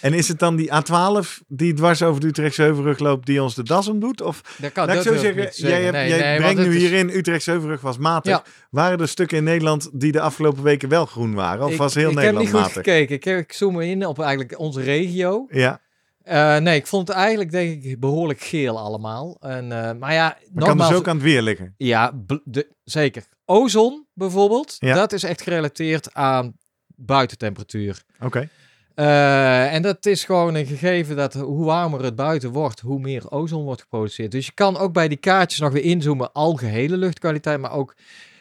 [0.00, 3.54] En is het dan die A12 die dwars over de Utrechtse Heuvelrug loopt die ons
[3.54, 4.20] de das omdoet?
[4.22, 6.70] Of Dat kan laat ik zo ik zeggen, jij, hebt, Nee, jij nee, want brengt
[6.70, 8.32] nu is- hierin Utrechtse Heuvelrug was matig.
[8.32, 8.42] Ja.
[8.70, 11.64] Waren er stukken in Nederland die de afgelopen weken wel groen waren?
[11.64, 12.92] Of ik, was heel ik Nederland heb niet goed matig?
[12.92, 13.14] gekeken.
[13.14, 15.46] Ik, heb, ik zoom in op eigenlijk onze regio.
[15.50, 15.80] Ja,
[16.22, 19.36] Eh, nee, ik vond het eigenlijk denk ik behoorlijk geel allemaal.
[19.40, 21.74] En, eh, maar ja, maar kan nogmaals, dus ook aan het weer liggen.
[21.76, 22.12] Ja,
[22.44, 23.22] de, zeker.
[23.50, 24.94] Ozon bijvoorbeeld, Ja.
[24.94, 26.56] dat is echt gerelateerd aan
[26.96, 28.02] buitentemperatuur.
[28.20, 28.48] Oké.
[28.94, 33.30] Eh, en dat is gewoon een gegeven dat hoe warmer het buiten wordt, hoe meer
[33.30, 34.30] ozon wordt geproduceerd.
[34.30, 37.94] Dus je kan ook bij die kaartjes nog weer inzoomen, algehele luchtkwaliteit, maar ook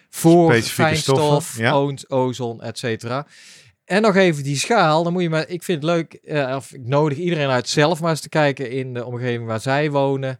[0.09, 1.73] voor Specifieke fijnstof, ja.
[2.07, 3.27] ozon, et cetera.
[3.85, 6.73] En nog even die schaal, dan moet je maar, ik vind het leuk, eh, of
[6.73, 10.39] ik nodig iedereen uit zelf maar eens te kijken in de omgeving waar zij wonen.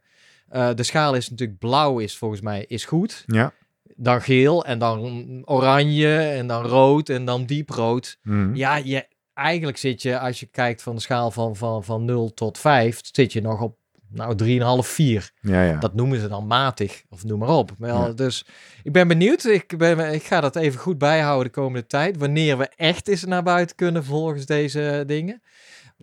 [0.50, 3.54] Eh, de schaal is natuurlijk blauw, is volgens mij is goed Ja.
[4.02, 8.18] Dan geel en dan oranje en dan rood en dan dieprood.
[8.24, 8.56] Mhm.
[8.56, 12.34] Ja, je, eigenlijk zit je, als je kijkt van de schaal van, van, van 0
[12.34, 13.78] tot 5, zit je nog op
[14.12, 14.36] nou
[14.84, 15.32] 3,5, 4.
[15.42, 15.80] ja, ja.
[15.80, 17.72] Dat noemen ze dan matig, of noem maar op.
[17.80, 18.12] Ja.
[18.12, 18.46] Dus
[18.84, 19.44] ik ben benieuwd.
[19.44, 22.18] Ik, ben, ik ga dat even goed bijhouden de komende tijd.
[22.18, 25.42] Wanneer we echt eens naar buiten kunnen volgens deze dingen.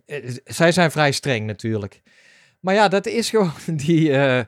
[0.05, 2.01] Eh, Zij zijn vrij streng natuurlijk.
[2.59, 3.51] Maar ja, dat is gewoon
[3.85, 4.11] die...
[4.11, 4.43] eh,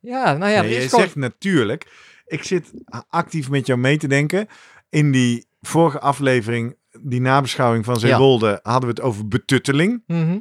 [0.00, 1.00] ja, nou ja, Nee, je gewoon...
[1.04, 1.86] zegt natuurlijk.
[2.26, 2.70] Ik zit
[3.08, 4.46] actief met jou mee te denken.
[4.90, 10.02] In die vorige aflevering, die nabeschouwing van Zeewolde, hadden we het over betutteling.
[10.06, 10.38] Mhm.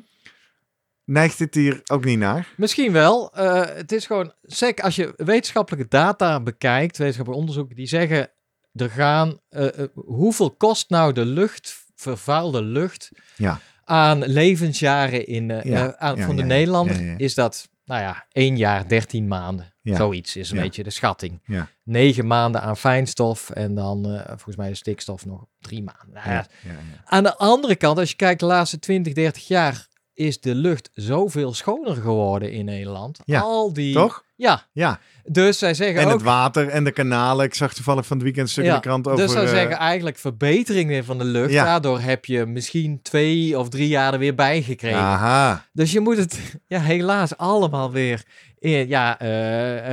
[1.05, 2.53] Neigt dit hier ook niet naar?
[2.57, 3.33] Misschien wel.
[3.33, 8.31] Eh, het is gewoon, sec, als je wetenschappelijke data bekijkt, wetenschappelijke onderzoeken, die zeggen,
[8.73, 13.59] er gaan, eh, eh, hoeveel kost nou de lucht, vervuilde lucht, Ja.
[13.83, 17.01] aan levensjaren in, Ja, aan, ja, van de ja, Nederlander?
[17.01, 17.17] ja, ja.
[17.17, 19.73] Is dat, nou ja, één jaar, dertien maanden.
[19.81, 19.95] Ja.
[19.95, 20.61] Zoiets is een Ja.
[20.63, 21.41] beetje de schatting.
[21.45, 21.67] Ja.
[21.83, 26.09] Negen maanden aan fijnstof en dan eh, volgens mij de stikstof nog drie maanden.
[26.13, 26.77] Nou ja, Ja, ja, ja.
[27.05, 30.89] aan de andere kant, als je kijkt de laatste 20, 30 jaar, is de lucht
[30.93, 33.19] zoveel schoner geworden in Nederland.
[33.25, 33.93] Ja, Al die...
[33.93, 34.23] Toch?
[34.35, 36.13] Ja, Ja, dus zij zeggen en ook...
[36.13, 37.45] het water en de kanalen.
[37.45, 39.19] Ik zag toevallig van het weekend stuk in de krant over...
[39.19, 41.51] dus zij eh, zeggen eigenlijk verbeteringen van de lucht.
[41.51, 41.63] Ja.
[41.63, 44.99] Daardoor heb je misschien twee of drie jaar er weer bij gekregen.
[44.99, 45.65] Aha.
[45.73, 48.23] Dus je moet het ja, helaas allemaal weer
[48.59, 49.27] in, ja, eh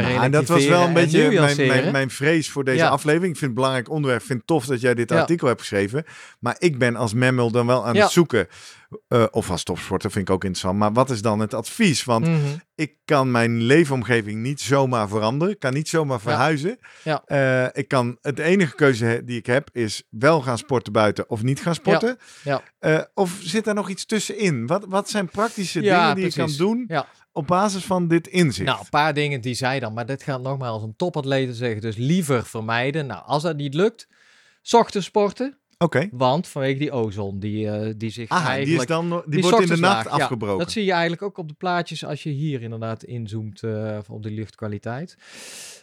[0.03, 2.89] Nou, en dat was wel een beetje mijn, mijn, mijn vrees voor deze Ja.
[2.89, 3.33] aflevering.
[3.33, 4.21] Ik vind het belangrijk onderwerp.
[4.21, 6.05] Ik vind het tof dat jij dit artikel hebt geschreven.
[6.39, 8.49] Maar ik ben als memmel dan wel aan het zoeken.
[9.09, 10.79] Eh, of als topsporter vind ik ook interessant.
[10.79, 12.05] Maar wat is dan het advies?
[12.05, 12.37] Want Mhm.
[12.75, 15.55] ik kan mijn leefomgeving niet zomaar veranderen.
[15.55, 16.79] Ik kan niet zomaar verhuizen.
[17.05, 17.23] Ja.
[17.25, 21.43] Eh, ik kan, het enige keuze die ik heb is wel gaan sporten buiten of
[21.43, 22.17] niet gaan sporten.
[22.45, 22.63] Ja.
[22.79, 24.67] Eh, of zit daar nog iets tussenin?
[24.67, 26.91] Wat, wat zijn praktische Ja, dingen die je kan doen
[27.33, 28.69] op basis van dit inzicht?
[28.69, 31.81] Nou, een paar dingen die zij dan, maar dit gaat nogmaals om topatleten zeggen.
[31.81, 33.07] Dus liever vermijden.
[33.07, 34.09] Nou, als dat niet lukt,
[34.63, 35.59] 's ochtends sporten.
[35.85, 36.09] Oké.
[36.13, 38.81] Want vanwege die ozon, die, eh, die zich Ah, die, eigenlijk...
[38.81, 40.59] is dan, die, die wordt in de nacht afgebroken.
[40.59, 44.23] dat zie je eigenlijk ook op de plaatjes als je hier inderdaad inzoomt eh, op
[44.23, 45.17] de luchtkwaliteit.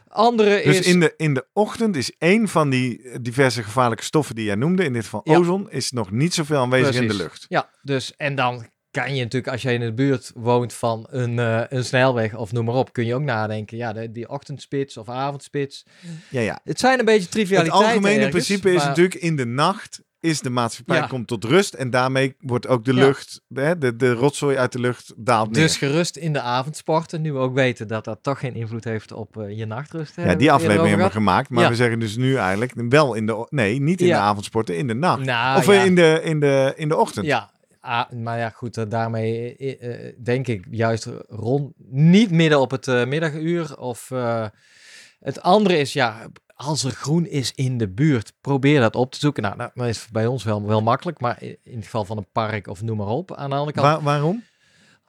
[0.08, 0.88] Andere dus is...
[0.88, 4.56] in, de, in de ochtend is één van die eh, diverse gevaarlijke stoffen die jij
[4.56, 5.38] noemde, in dit geval Ja.
[5.38, 7.46] ozon, is nog niet zoveel aanwezig in de lucht.
[7.50, 8.66] Ja, dus en dan
[9.04, 12.52] kan je natuurlijk, als jij in de buurt woont van een, eh, een snelweg of
[12.52, 13.78] noem maar op, kun je ook nadenken.
[13.78, 15.86] Ja, de, die ochtendspits of avondspits.
[16.30, 16.60] Ja, ja.
[16.64, 20.06] Het zijn een beetje Het trivialiteiten algemene ergens, principe is maar- natuurlijk in de nacht
[20.20, 21.08] is de maatschappij Ja.
[21.08, 23.00] komt tot rust en daarmee wordt ook de Ja.
[23.00, 25.62] lucht, de, de, de rotzooi uit de lucht daalt neer.
[25.62, 29.12] Dus gerust in de avondsporten, nu we ook weten dat dat toch geen invloed heeft
[29.12, 30.16] op eh, je nachtrust.
[30.16, 31.70] ja, die het aflevering hebben we gemaakt, maar Ja.
[31.70, 34.94] we zeggen dus nu eigenlijk wel in de, nee, niet in de avondsporten, in de
[34.94, 35.24] nacht.
[35.26, 37.26] Nou, of eh, in, de, in, de, in de ochtend.
[37.26, 37.50] Ja,
[37.88, 42.71] ah, maar ja, goed, eh, daarmee eh, eh, denk ik juist rond, niet midden op
[42.71, 43.78] het middaguur.
[43.80, 44.10] Of
[45.19, 49.19] het andere is, ja, als er groen is in de buurt, probeer dat op te
[49.19, 49.43] zoeken.
[49.43, 52.32] Nou, nou, dat is bij ons wel, wel makkelijk, maar in het geval van een
[52.32, 53.36] park of noem maar op.
[53.36, 54.43] Aan de andere kant, Waar- waarom?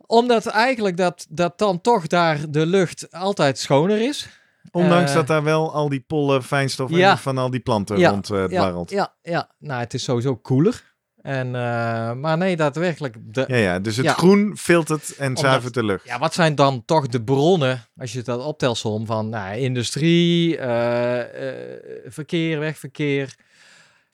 [0.06, 4.28] omdat eigenlijk dat, dat dan toch daar de lucht altijd schoner is.
[4.70, 7.16] Ondanks dat daar wel al die pollen, fijnstof en ja.
[7.16, 10.96] van al die planten Ja, rond eh Ja, ja, ja, nou, het is sowieso koeler.
[11.22, 14.12] En, eh, maar nee, daadwerkelijk, de, Ja, ja, dus het Ja.
[14.12, 16.04] groen filtert en zuivert de lucht.
[16.04, 22.10] Ja, wat zijn dan toch de bronnen, als je dat optelsom van nou, industrie, eh,
[22.10, 23.34] verkeer, wegverkeer,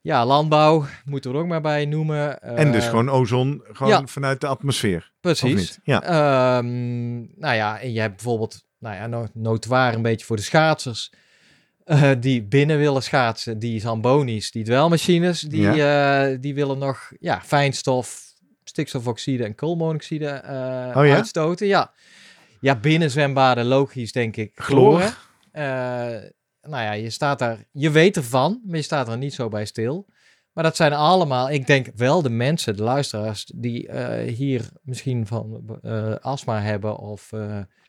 [0.01, 2.41] ja, landbouw, moeten we er ook maar bij noemen.
[2.43, 4.07] en dus gewoon ozon gewoon ja.
[4.07, 5.13] vanuit de atmosfeer.
[5.21, 5.79] Precies.
[5.83, 6.03] Ja.
[6.03, 10.43] Ehm, nou ja, en je hebt bijvoorbeeld, nou ja, no- notoir een beetje voor de
[10.43, 11.13] schaatsers.
[11.85, 17.41] Eh, die binnen willen schaatsen, die Zambonis, die dwelmachines, die, eh, die willen nog ja,
[17.41, 18.33] fijnstof,
[18.65, 21.15] stikstofoxide en koolmonoxide eh, Oh ja?
[21.15, 21.67] uitstoten.
[21.67, 21.93] Ja.
[22.61, 24.61] ja, binnen zwembaden logisch denk ik.
[25.53, 25.63] Eh,
[26.63, 29.65] nou ja, je staat daar, je weet ervan, maar je staat er niet zo bij
[29.65, 30.07] stil.
[30.53, 33.91] Maar dat zijn allemaal, ik denk wel de mensen, de luisteraars, die
[34.27, 35.79] hier misschien van
[36.21, 37.31] astma hebben of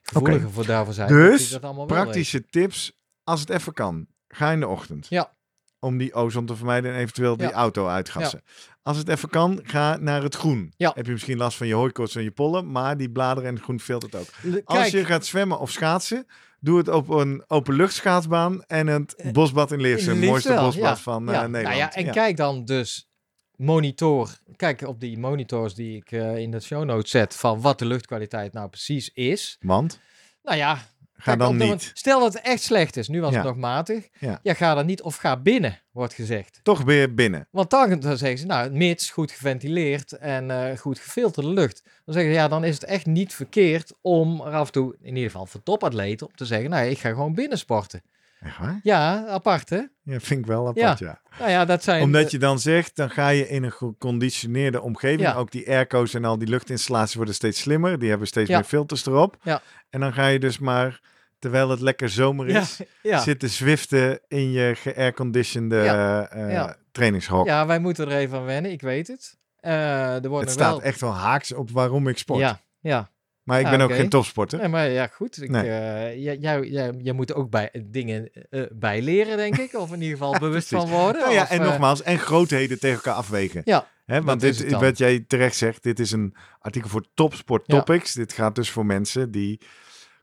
[0.01, 1.07] gevoeliger voor daarvoor zijn.
[1.07, 1.59] Dus.
[1.85, 2.91] Praktische tips,
[3.25, 4.07] als het even kan.
[4.27, 5.07] Ga in de ochtend.
[5.09, 5.33] Ja.
[5.79, 7.53] Om die ozon te vermijden en eventueel die Ja.
[7.53, 8.41] auto uitgassen.
[8.81, 10.73] Als het even kan, ga naar het groen.
[10.77, 10.91] Ja.
[10.95, 13.63] Heb je misschien last van je hooikoorts en je pollen, maar die bladeren en het
[13.63, 14.27] groen filtert ook.
[14.43, 16.25] L- Als je gaat zwemmen of schaatsen,
[16.59, 20.15] doe het op een openluchtschaatsbaan en het Eh, bosbad in Leersum.
[20.19, 21.31] Het mooiste wel, bosbad van ja.
[21.31, 21.77] eh, Nou Nederland.
[21.77, 23.09] ja, en kijk dan dus
[23.55, 24.29] monitor.
[24.55, 27.85] Kijk op die monitors die ik eh, in de show notes zet van wat de
[27.85, 29.57] luchtkwaliteit nou precies is.
[29.59, 29.99] Want,
[30.43, 30.79] Nou ja,
[31.17, 31.91] ga dan niet.
[31.93, 33.07] Stel dat het echt slecht is.
[33.07, 33.35] Nu was Ja.
[33.37, 34.07] het nog matig.
[34.19, 34.39] Ja.
[34.43, 34.53] Ja.
[34.53, 36.59] ga dan niet of ga binnen, wordt gezegd.
[36.63, 37.47] Toch weer binnen.
[37.51, 41.81] Want dan, dan zeggen ze, nou, mits goed geventileerd en eh, goed gefilterde lucht.
[42.05, 44.95] Dan zeggen ze, ja, dan is het echt niet verkeerd om er af en toe,
[45.01, 48.01] in ieder geval voor topatleten, om te zeggen, nou, ik ga gewoon binnen sporten.
[48.39, 48.79] Echt waar?
[48.83, 49.81] Ja, apart hè?
[50.03, 51.21] Ja, vind ik wel apart, ja.
[51.39, 52.01] Nou ja, dat zijn...
[52.01, 55.21] Omdat je dan zegt, dan ga je in een geconditioneerde omgeving.
[55.21, 55.33] Ja.
[55.33, 57.99] Ook die airco's en al die luchtinstallaties worden steeds slimmer.
[57.99, 58.55] Die hebben steeds Ja.
[58.55, 59.37] meer filters erop.
[59.43, 59.61] Ja.
[59.89, 61.01] En dan ga je dus maar,
[61.39, 63.19] terwijl het lekker zomer ja, is, ja.
[63.19, 66.27] zitten zwiften in je geairconditionede Ja.
[66.29, 66.75] eh, Ja.
[66.91, 67.45] trainingshok.
[67.45, 69.37] ja, wij moeten er even aan wennen, ik weet het.
[69.59, 69.71] Eh
[70.07, 70.81] er het worden staat wel...
[70.81, 72.39] echt wel haaks op waarom ik sport.
[72.39, 73.09] Ja, ja.
[73.45, 74.59] Maar ik Ah, ben ook geen topsporter.
[74.59, 75.41] Nee, maar ja, goed.
[75.41, 75.69] Ik, Nee.
[75.69, 79.73] eh, jij, jij, jij, jij moet ook bij dingen eh bijleren, denk ik.
[79.73, 81.21] Of in ieder geval bewust van worden.
[81.21, 83.61] Nou ja, of, en eh, nogmaals, en grootheden tegen elkaar afwegen.
[83.65, 87.77] Ja, Hè, want dit, wat jij terecht zegt, dit is een artikel voor Topsport Ja.
[87.77, 88.13] Topics.
[88.13, 89.61] Dit gaat dus voor mensen die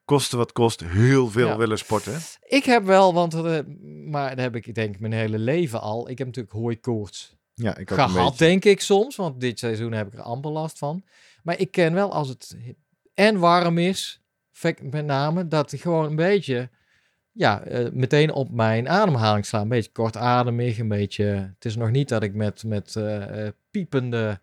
[0.05, 1.57] kosten wat kost heel veel Ja.
[1.57, 2.21] willen sporten.
[2.43, 3.59] Ik heb wel, want eh,
[4.07, 6.09] maar dat heb ik denk mijn hele leven al.
[6.11, 9.17] Ik heb natuurlijk hooikoorts Ja, ik gehad, denk ik soms.
[9.17, 11.05] Want dit seizoen heb ik er amper last van.
[11.43, 12.57] Maar ik ken wel als het
[13.23, 14.21] en warm is,
[14.83, 16.69] met name, dat ik gewoon een beetje,
[17.33, 19.61] ja, eh, meteen op mijn ademhaling sla.
[19.61, 21.25] Een beetje kortademig, een beetje.
[21.25, 24.41] Het is nog niet dat ik met, met eh, eh, piepende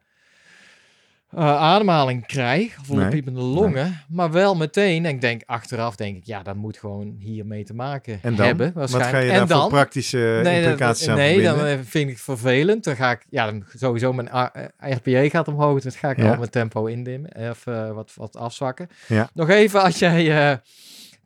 [1.35, 3.07] eh, ademhaling krijg, of Nee.
[3.09, 5.05] piepende longen, maar wel meteen.
[5.05, 8.45] En ik denk achteraf, denk ik, ja, dat moet gewoon hiermee te maken En dan?
[8.45, 8.71] hebben.
[8.73, 9.27] Wat Waarschijnlijk.
[9.27, 11.79] ga je en dan, voor praktische Nee, implicaties nee dan verbinden?
[11.79, 12.83] eh, vind ik het vervelend.
[12.83, 15.81] Dan ga ik, ja, dan sowieso mijn A- eh, RPE gaat omhoog.
[15.81, 16.29] Dus ga ik Ja.
[16.31, 17.31] al mijn tempo indimmen.
[17.49, 17.63] Of
[17.93, 18.87] wat, wat afzwakken.
[19.07, 19.29] Ja.
[19.33, 20.59] Nog even als jij.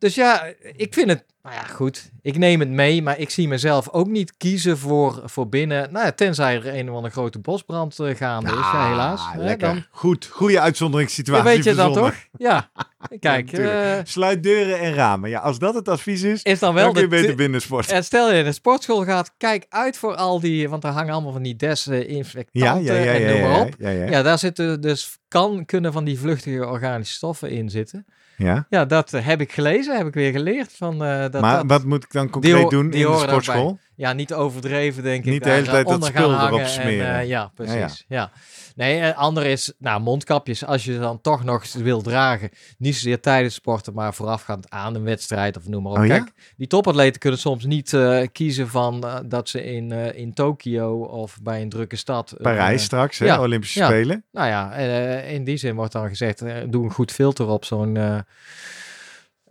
[0.03, 1.23] Dus ja, ik vind het.
[1.43, 2.11] Nou ja, goed.
[2.21, 5.91] Ik neem het mee, maar ik zie mezelf ook niet kiezen voor, voor binnen.
[5.91, 8.55] Nou ja, tenzij er een of andere grote bosbrand eh, gaande is.
[8.55, 9.19] Ja, helaas.
[9.19, 12.13] Ah, hè, dan, Goed, goede uitzonderingssituatie ja, weet je dan verzonnen.
[12.13, 12.27] toch?
[12.37, 12.69] Ja.
[13.19, 15.29] Kijk, eh, Sluit deuren en ramen.
[15.29, 17.61] Ja, als dat het advies is, is dan dan wel kun je de beter binnen
[17.61, 17.95] sporten.
[17.95, 21.13] En stel je in de sportschool gaat, kijk uit voor al die, want er hangen
[21.13, 23.75] allemaal van die desinfectanten Ja, ja, en noem maar op.
[24.09, 28.05] Ja, daar zitten dus kan kunnen van die vluchtige organische stoffen in zitten.
[28.37, 28.65] Ja.
[28.69, 31.41] Ja, dat heb ik gelezen, heb ik weer geleerd van eh, dat.
[31.41, 33.79] maar dat, wat moet ik dan concreet doen in de sportschool?
[33.95, 35.31] Ja, niet overdreven denk ik.
[35.31, 37.15] Niet de hele tijd eh, dat spul erop en, smeren.
[37.19, 38.05] eh, ja, precies.
[38.07, 38.31] Ja,
[38.75, 43.19] Nee, en ander is, nou, mondkapjes, als je dan toch nog wil dragen, niet zozeer
[43.19, 45.97] tijdens sporten, maar voorafgaand aan een wedstrijd of noem maar op.
[45.97, 46.17] Oh ja?
[46.17, 50.33] Kijk, die topatleten kunnen soms niet eh, kiezen van eh, dat ze in, eh, in
[50.33, 52.31] Tokio of bij een drukke stad.
[52.31, 53.85] eh, Parijs straks, hè, ja, Olympische ja.
[53.85, 54.23] Spelen.
[54.31, 57.65] nou ja, eh, in die zin wordt dan gezegd, eh, doe een goed filter op
[57.65, 57.97] zo'n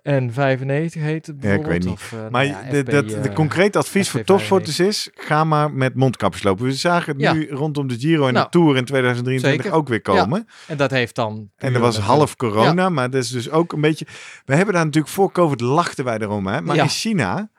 [0.03, 1.67] eh N95 heet het bijvoorbeeld.
[1.67, 1.93] weet niet.
[1.93, 4.25] Of, eh, Maar nou ja, de, FP, dat, de eh, concreet advies voor FP95.
[4.25, 6.65] topsporters is, ga maar met mondkapjes lopen.
[6.65, 7.33] We zagen het Ja.
[7.33, 9.79] nu rondom de Giro en Nou, de Tour in 2023 zeker.
[9.79, 10.47] ook weer komen.
[10.67, 11.51] En dat heeft dan...
[11.57, 14.07] En er was half corona, maar dat is dus ook een beetje...
[14.45, 16.61] We hebben daar natuurlijk voor COVID lachten wij erom, hè.
[16.61, 16.83] Maar Ja.
[16.83, 17.51] in China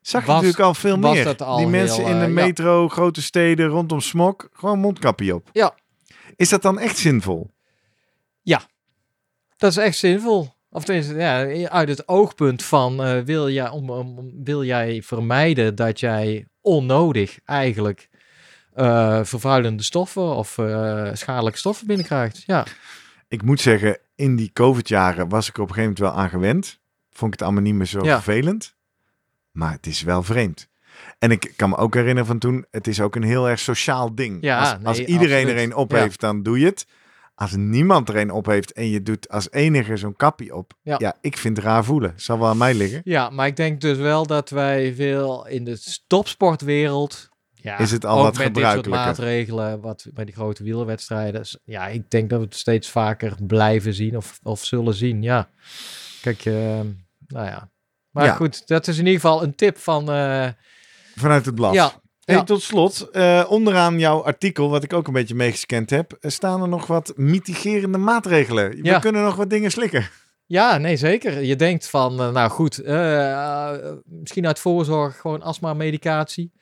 [0.00, 1.24] zag je natuurlijk al veel meer.
[1.24, 2.34] dat al Die mensen heel, in de eh, ja.
[2.44, 5.48] metro, grote steden, rondom smok, gewoon mondkapje op.
[5.52, 5.74] Ja.
[6.36, 7.50] Is dat dan echt zinvol?
[9.56, 10.52] Dat is echt zinvol.
[10.70, 15.74] Of tenminste, ja, uit het oogpunt van eh, wil, jij, om, om, wil jij vermijden
[15.74, 18.08] dat jij onnodig eigenlijk
[18.74, 22.42] eh, vervuilende stoffen of eh, schadelijke stoffen binnenkrijgt.
[22.46, 22.66] Ja,
[23.28, 26.30] Ik moet zeggen, in die COVID-jaren was ik er op een gegeven moment wel aan
[26.30, 26.80] gewend.
[27.10, 28.22] Vond ik het allemaal niet meer zo Ja.
[28.22, 28.74] vervelend.
[29.50, 30.68] Maar het is wel vreemd.
[31.18, 34.14] En ik kan me ook herinneren van toen, het is ook een heel erg sociaal
[34.14, 34.38] ding.
[34.40, 35.56] Ja, als, als iedereen absoluut.
[35.58, 35.98] er een op Ja.
[35.98, 36.86] heeft, dan doe je het.
[37.40, 40.72] Als niemand er een op heeft en je doet als enige zo'n kapje op.
[40.82, 40.94] Ja.
[40.98, 41.16] Ja.
[41.20, 42.12] ik vind het raar voelen.
[42.16, 43.00] Zal wel aan mij liggen.
[43.04, 47.28] ja, maar ik denk dus wel dat wij veel in de topsportwereld...
[47.52, 51.46] Ja, Is het al ook wat met dit soort maatregelen, wat bij die grote wielerwedstrijden.
[51.64, 55.22] Ja, ik denk dat we het steeds vaker blijven zien of, of zullen zien.
[55.22, 55.48] Ja,
[56.22, 56.54] kijk, eh,
[57.26, 57.70] nou ja.
[58.10, 58.34] Maar Ja.
[58.34, 60.10] goed, dat is in ieder geval een tip van...
[60.10, 60.48] eh,
[61.14, 61.74] Vanuit het blad.
[61.74, 61.92] ja,
[62.30, 62.44] Hey, Ja.
[62.44, 66.62] tot slot, eh, onderaan jouw artikel, wat ik ook een beetje meegescand heb, eh, staan
[66.62, 68.70] er nog wat mitigerende maatregelen.
[68.70, 68.98] We Ja.
[68.98, 70.08] kunnen nog wat dingen slikken.
[70.46, 71.42] Ja, nee, zeker.
[71.42, 72.76] Je denkt van, eh, nou goed,
[74.04, 76.52] misschien uit voorzorg gewoon astma-medicatie.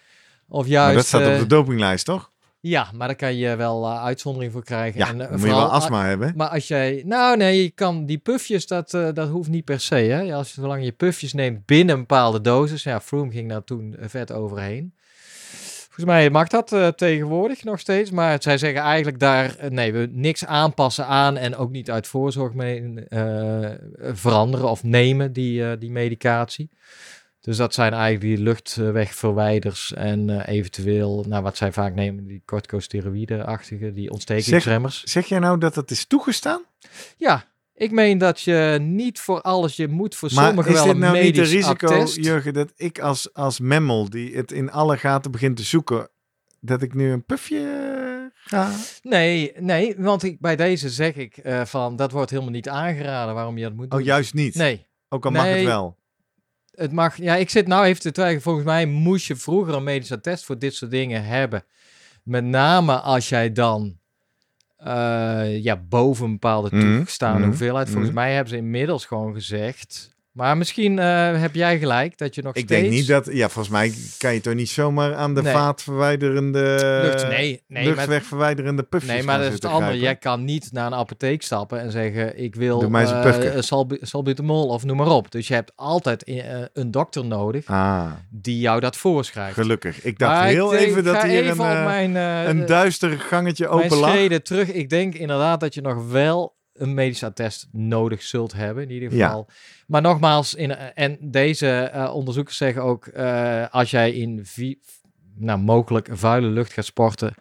[0.48, 0.87] Of juist...
[0.87, 2.31] maar dat staat op de dopinglijst, toch?
[2.61, 4.98] Ja, maar daar kan je wel uitzondering voor krijgen.
[5.00, 6.33] Ja, En, dan moet je wel astma hebben.
[6.37, 7.02] Maar als jij...
[7.07, 9.94] Nou nee, je kan die pufjes, dat, dat hoeft niet per se.
[9.94, 10.20] Hè?
[10.20, 12.83] Ja, als, zolang je pufjes neemt binnen een bepaalde dosis.
[12.83, 14.94] Ja, Froome ging daar toen vet overheen.
[15.98, 18.11] Volgens mij mag dat eh, tegenwoordig nog steeds.
[18.11, 19.56] Maar zij zeggen eigenlijk daar...
[19.56, 24.82] eh, nee, we niks aanpassen aan en ook niet uit voorzorg mee eh, veranderen of
[24.82, 26.70] nemen die, die medicatie.
[27.40, 33.92] Dus dat zijn eigenlijk die luchtwegverwijders en eventueel, nou wat zij vaak nemen, die corticosteroïde-achtige,
[33.92, 35.02] die ontstekingsremmers.
[35.02, 36.62] Zeg jij nou dat dat is toegestaan?
[37.16, 37.44] Ja,
[37.79, 40.95] ik meen dat je niet voor alles, je moet voor Maar sommigen is wel dit
[40.95, 42.05] een nou niet medisch een risico.
[42.05, 46.09] Jurgen, dat ik als, als memmel die het in alle gaten begint te zoeken,
[46.61, 48.71] dat ik nu een pufje ga?
[49.03, 53.35] Nee, nee, want ik, bij deze zeg ik eh, van, dat wordt helemaal niet aangeraden
[53.35, 53.99] waarom je dat moet doen.
[54.01, 54.55] Oh, juist niet.
[54.55, 55.97] Nee, Ook al mag het wel.
[56.71, 58.43] het mag, ja, ik zit nou even te twijfelen.
[58.43, 61.64] Volgens mij moest je vroeger een medisch attest voor dit soort dingen hebben.
[62.23, 63.99] Met name als jij dan
[65.62, 67.88] ja, boven een bepaalde Mhm, toegestaande mhm, hoeveelheid.
[67.88, 68.21] Volgens mhm.
[68.21, 72.55] mij hebben ze inmiddels gewoon gezegd, Maar misschien eh, heb jij gelijk dat je nog
[72.55, 72.81] Ik steeds...
[72.81, 73.29] denk niet dat...
[73.33, 75.53] Ja, volgens mij kan je toch niet zomaar aan de Nee.
[75.53, 76.79] vaatverwijderende...
[77.05, 79.98] Lucht, nee, nee, luchtwegverwijderende pufjes nee, maar dat is het andere.
[79.98, 83.22] Jij kan niet naar een apotheek stappen en zeggen: Ik wil Doe mij eens een
[83.22, 83.62] eh, pufje.
[83.62, 85.31] salbu- salbutamol of noem maar op.
[85.31, 86.37] Dus je hebt altijd eh,
[86.72, 89.55] een dokter nodig Ah, die jou dat voorschrijft.
[89.55, 90.03] gelukkig.
[90.05, 92.14] Ik dacht Maar heel ik, denk- even dat hier even een, mijn,
[92.48, 94.38] een duister gangetje open lag.
[94.42, 94.72] terug.
[94.72, 99.14] Ik denk inderdaad dat je nog wel een medisch attest nodig zult hebben, in ieder
[99.14, 99.27] Ja.
[99.27, 99.49] geval.
[99.87, 104.79] Maar nogmaals, in, en deze eh, onderzoekers zeggen ook, eh, als jij in vi-
[105.37, 107.35] nou, mogelijk vuile lucht gaat sporten,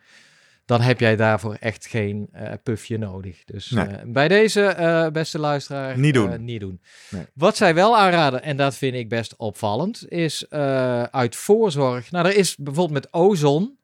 [0.66, 3.44] dan heb jij daarvoor echt geen eh puffje nodig.
[3.46, 3.86] Dus Nee.
[3.86, 6.32] eh, bij deze, eh, beste luisteraar, Niet doen.
[6.32, 6.82] eh, niet doen.
[7.10, 7.26] Nee.
[7.34, 12.12] Wat zij wel aanraden, en dat vind ik best opvallend, is eh, uit voorzorg.
[12.12, 13.78] Nou, er is bijvoorbeeld met ozon.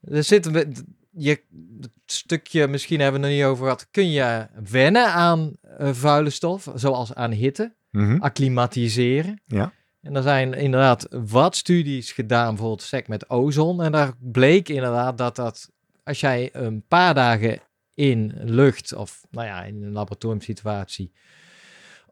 [0.00, 1.42] Er zit een- je
[1.80, 3.88] het stukje, misschien hebben we er niet over gehad.
[3.90, 8.18] Kun je wennen aan eh, vuile stof, zoals aan hitte, Mhm.
[8.20, 9.42] acclimatiseren.
[9.46, 9.72] Ja.
[10.00, 13.82] En er zijn inderdaad wat studies gedaan, bijvoorbeeld sec met ozon.
[13.82, 15.70] En daar bleek inderdaad dat dat,
[16.04, 17.60] als jij een paar dagen
[17.94, 21.12] in lucht, of nou ja, in een laboratoriumsituatie,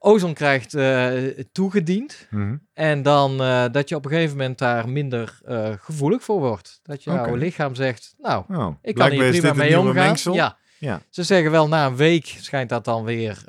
[0.04, 1.12] ozon krijgt eh,
[1.52, 2.26] toegediend.
[2.30, 2.56] Mhm.
[2.72, 6.80] En dan eh, dat je op een gegeven moment daar minder eh, gevoelig voor wordt.
[6.82, 10.16] Dat je jouw lichaam zegt, nou, Oh, ik kan hier prima mee omgaan.
[10.32, 10.56] Ja.
[10.78, 11.02] Ja.
[11.10, 13.44] Ze zeggen wel na een week schijnt dat dan weer.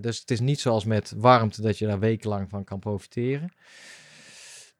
[0.00, 3.52] dus het is niet zoals met warmte dat je daar wekenlang van kan profiteren.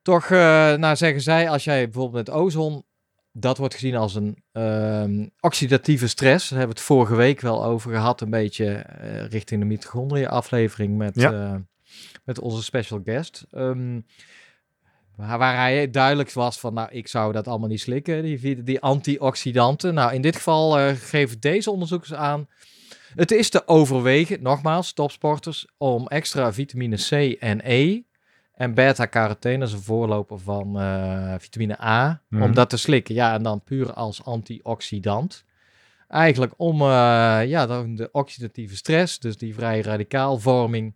[0.08, 2.84] Toch, eh, nou zeggen zij, als jij bijvoorbeeld met ozon,
[3.32, 6.48] dat wordt gezien als een ehm, oxidatieve stress.
[6.48, 10.28] Daar hebben we het vorige week wel over gehad, een beetje eh, richting de mitochondriën
[10.28, 11.32] aflevering met, Ja.
[11.32, 11.54] eh,
[12.24, 13.46] met onze special guest.
[13.50, 14.00] Ehm,
[15.16, 19.94] waar, hij duidelijk was van, nou, ik zou dat allemaal niet slikken, die, die antioxidanten.
[19.94, 22.48] Nou, in dit geval eh, geven deze onderzoekers aan,
[23.14, 28.02] het is te overwegen, nogmaals, topsporters, om extra vitamine C en E
[28.58, 32.42] en beta-carotene, is een voorloper van eh, vitamine A, Mhm.
[32.42, 33.14] om dat te slikken.
[33.14, 35.44] Ja, en dan puur als antioxidant.
[36.08, 36.86] Eigenlijk om eh,
[37.46, 40.94] ja, dan de oxidatieve stress, dus die vrije radicaalvorming,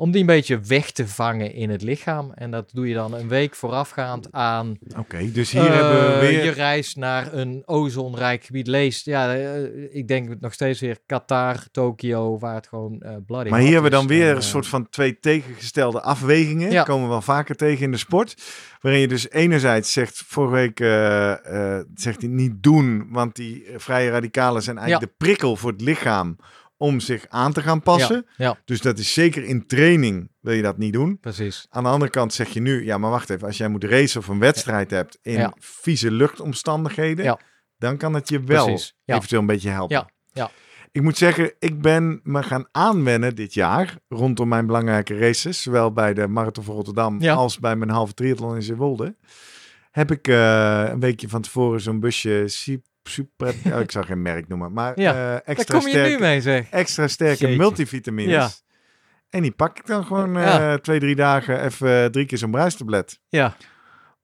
[0.00, 2.32] om die een beetje weg te vangen in het lichaam.
[2.34, 6.18] En dat doe je dan een week voorafgaand aan Oké, dus hier eh, hebben we
[6.20, 6.44] weer...
[6.44, 8.66] je reis naar een ozonrijk gebied.
[8.66, 13.50] Leest, ja, eh, ik denk nog steeds weer Qatar, Tokio, waar het gewoon eh bloody
[13.50, 16.70] Maar hier hebben we dan weer En, een eh, soort van twee tegengestelde afwegingen.
[16.70, 16.82] Ja.
[16.82, 18.34] Komen we wel vaker tegen in de sport.
[18.80, 23.64] Waarin je dus enerzijds zegt, vorige week eh, eh, zegt hij niet doen, want die
[23.64, 26.36] eh, vrije radicalen zijn eigenlijk de prikkel voor het lichaam
[26.80, 28.26] om zich aan te gaan passen.
[28.36, 28.58] ja.
[28.64, 31.18] Dus dat is zeker in training wil je dat niet doen.
[31.20, 31.66] Precies.
[31.70, 34.20] Aan de andere kant zeg je nu, ja maar wacht even, als jij moet racen
[34.20, 37.38] of een wedstrijd hebt in vieze luchtomstandigheden,
[37.78, 39.96] dan kan het je wel Precies, eventueel een beetje helpen.
[39.96, 40.50] Ja, ja.
[40.92, 45.92] Ik moet zeggen, ik ben me gaan aanwennen dit jaar rondom mijn belangrijke races, zowel
[45.92, 47.34] bij de Marathon van Rotterdam Ja.
[47.34, 49.16] als bij mijn halve triathlon in Zeewolde.
[49.90, 52.44] Heb ik eh, een weekje van tevoren zo'n busje
[53.02, 56.10] Super, oh, ik zou geen merk noemen, maar Ja, eh, Daar extra kom je sterke,
[56.10, 56.70] nu mee, zeg.
[56.70, 57.56] extra sterke Jeetje.
[57.56, 58.32] multivitamines.
[58.34, 58.48] Ja.
[59.30, 62.50] En die pak ik dan gewoon eh, twee, drie dagen even eh, drie keer zo'n
[62.50, 63.20] bruistablet.
[63.28, 63.56] Ja,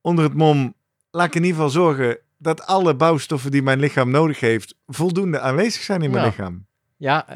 [0.01, 0.75] Onder het mom,
[1.11, 5.41] laat ik in ieder geval zorgen dat alle bouwstoffen die mijn lichaam nodig heeft, voldoende
[5.41, 6.29] aanwezig zijn in mijn Ja.
[6.29, 6.67] lichaam.
[6.97, 7.27] ja.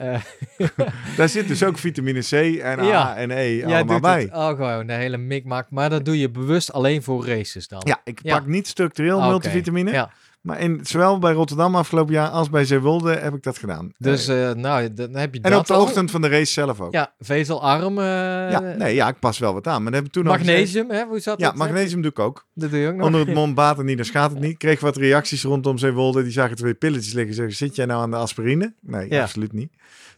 [1.16, 3.00] Daar zit dus ook vitamine C en Ja.
[3.02, 4.20] A en E allemaal doet bij.
[4.22, 4.32] het.
[4.32, 5.70] Oh, gewoon de hele mikmak.
[5.70, 7.82] Maar dat doe je bewust alleen voor races dan.
[7.84, 8.38] Ja, ik Ja.
[8.38, 9.90] pak niet structureel multivitamine.
[9.92, 10.10] Ja.
[10.40, 13.92] Maar in, zowel bij Rotterdam afgelopen jaar als bij Zeewolde heb ik dat gedaan.
[13.98, 15.80] Dus Eh, eh, nou, dan heb je en dat op de al.
[15.82, 16.92] ochtend van de race zelf ook.
[16.92, 17.98] Ja, Ja, vezelarm.
[17.98, 19.82] eh, nee, ja, ik pas wel wat aan.
[19.82, 21.04] Maar dat heb ik toen magnesium, hè?
[21.04, 21.56] Hoe zat Ja, dat?
[21.56, 22.46] magnesium doe ik ook.
[22.54, 23.06] Dat doe je ook nog.
[23.06, 24.56] Onder het mom baat het niet, dan schaadt het niet.
[24.58, 26.22] Kreeg wat reacties rondom Zeewolde.
[26.22, 27.34] Die zagen twee pilletjes liggen.
[27.34, 28.74] Zeggen, zit jij nou aan de aspirine?
[28.80, 29.22] Nee, Ja.
[29.22, 29.72] absoluut niet.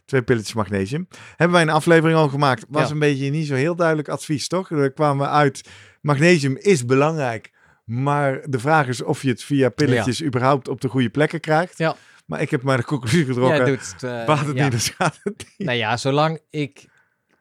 [0.05, 1.07] Twee pilletjes magnesium.
[1.35, 2.65] Hebben wij een aflevering al gemaakt.
[2.69, 2.93] Was Ja.
[2.93, 4.71] een beetje niet zo heel duidelijk advies, toch?
[4.71, 5.69] Er kwamen we uit.
[6.01, 7.51] Magnesium is belangrijk.
[7.83, 11.77] Maar de vraag is of je het via pilletjes überhaupt op de goede plekken krijgt.
[11.77, 11.95] Ja.
[12.25, 13.65] Maar ik heb maar de conclusie getrokken.
[13.65, 14.25] Doet het.
[14.25, 14.63] baat het ja.
[14.63, 15.67] niet, dan schaadt het niet.
[15.67, 16.91] Nou ja, zolang ik...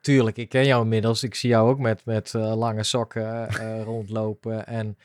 [0.01, 1.23] Tuurlijk, ik ken jou inmiddels.
[1.23, 4.67] Ik zie jou ook met, met eh, lange sokken eh, rondlopen.
[4.67, 4.99] En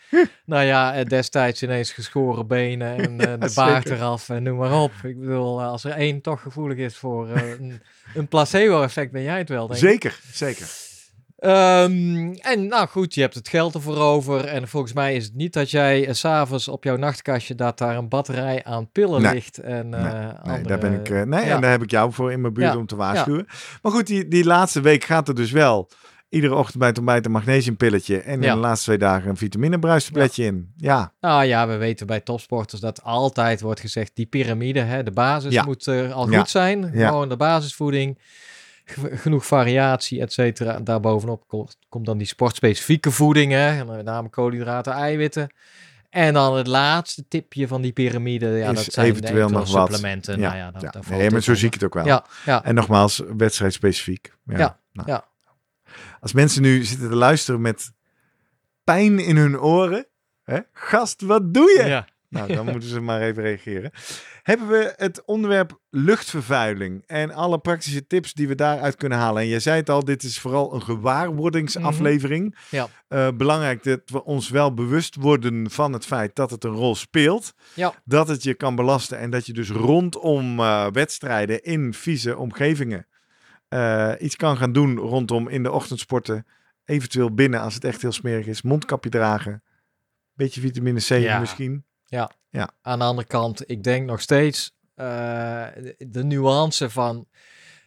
[0.45, 3.91] nou ja, destijds ineens geschoren benen en de baard zeker.
[3.91, 4.91] eraf en noem maar op.
[5.03, 7.81] Ik bedoel, als er één toch gevoelig is voor een,
[8.13, 9.89] een placebo-effect, ben jij het wel, denk ik.
[9.89, 10.86] Zeker, zeker.
[11.37, 14.45] Ehm, en nou goed, je hebt het geld ervoor over.
[14.45, 17.97] En volgens mij is het niet dat jij s s'avonds op jouw nachtkastje dat daar
[17.97, 19.33] een batterij aan pillen Nee.
[19.33, 19.57] ligt.
[19.57, 21.09] En, Nee, eh, Nee, andere- daar ben ik.
[21.09, 21.55] eh, nee, ja.
[21.55, 23.45] en daar heb ik jou voor in mijn buurt Ja, om te waarschuwen.
[23.81, 25.89] Maar goed, die, die laatste week gaat er dus wel.
[26.29, 28.17] Iedere ochtend bij het ontbijt een magnesiumpilletje.
[28.21, 30.73] En in de laatste twee dagen een vitaminebruistabletje in.
[30.77, 35.11] Ja, Nou ja, we weten bij topsporters dat altijd wordt gezegd, die piramide, hè, de
[35.11, 36.89] basis moet eh, al goed zijn.
[36.93, 37.07] Ja.
[37.07, 38.19] Gewoon de basisvoeding.
[38.89, 40.75] Ge- genoeg variatie, et cetera.
[40.75, 45.53] En daarbovenop komt, komt dan die sportspecifieke voeding, hè, met name koolhydraten, eiwitten.
[46.09, 49.87] En dan het laatste tipje van die piramide, ja, Is dat zijn eventueel nog wat.
[49.91, 50.39] supplementen.
[50.39, 52.05] Ja, Nou ja, dat, Nee, maar zo zie ik het ook wel.
[52.05, 52.63] Ja, ja.
[52.63, 54.33] En nogmaals, wedstrijdspecifiek.
[54.45, 54.57] Ja.
[54.57, 55.07] Ja, Nou.
[55.09, 55.25] ja.
[56.19, 57.91] Als mensen nu zitten te luisteren met
[58.83, 60.07] pijn in hun oren.
[60.43, 60.59] Hè?
[60.73, 61.83] Gast, wat doe je?
[61.87, 62.07] ja.
[62.37, 63.91] Nou, dan moeten ze maar even reageren.
[64.43, 69.41] Hebben we het onderwerp luchtvervuiling en alle praktische tips die we daaruit kunnen halen.
[69.41, 72.55] En jij zei het al, dit is vooral een gewaarwordingsaflevering.
[72.69, 72.87] Ja.
[73.07, 76.95] Eh, belangrijk dat we ons wel bewust worden van het feit dat het een rol
[76.95, 77.53] speelt.
[77.73, 77.93] Ja.
[78.05, 83.07] Dat het je kan belasten en dat je dus rondom eh, wedstrijden in vieze omgevingen
[83.67, 86.45] eh, iets kan gaan doen rondom in de ochtendsporten.
[86.85, 88.61] Eventueel binnen als het echt heel smerig is.
[88.61, 89.63] Mondkapje dragen.
[90.33, 91.39] Beetje vitamine C Ja.
[91.39, 91.85] misschien.
[92.81, 95.65] Aan de andere kant, ik denk nog steeds eh,
[95.97, 97.27] de, nuance van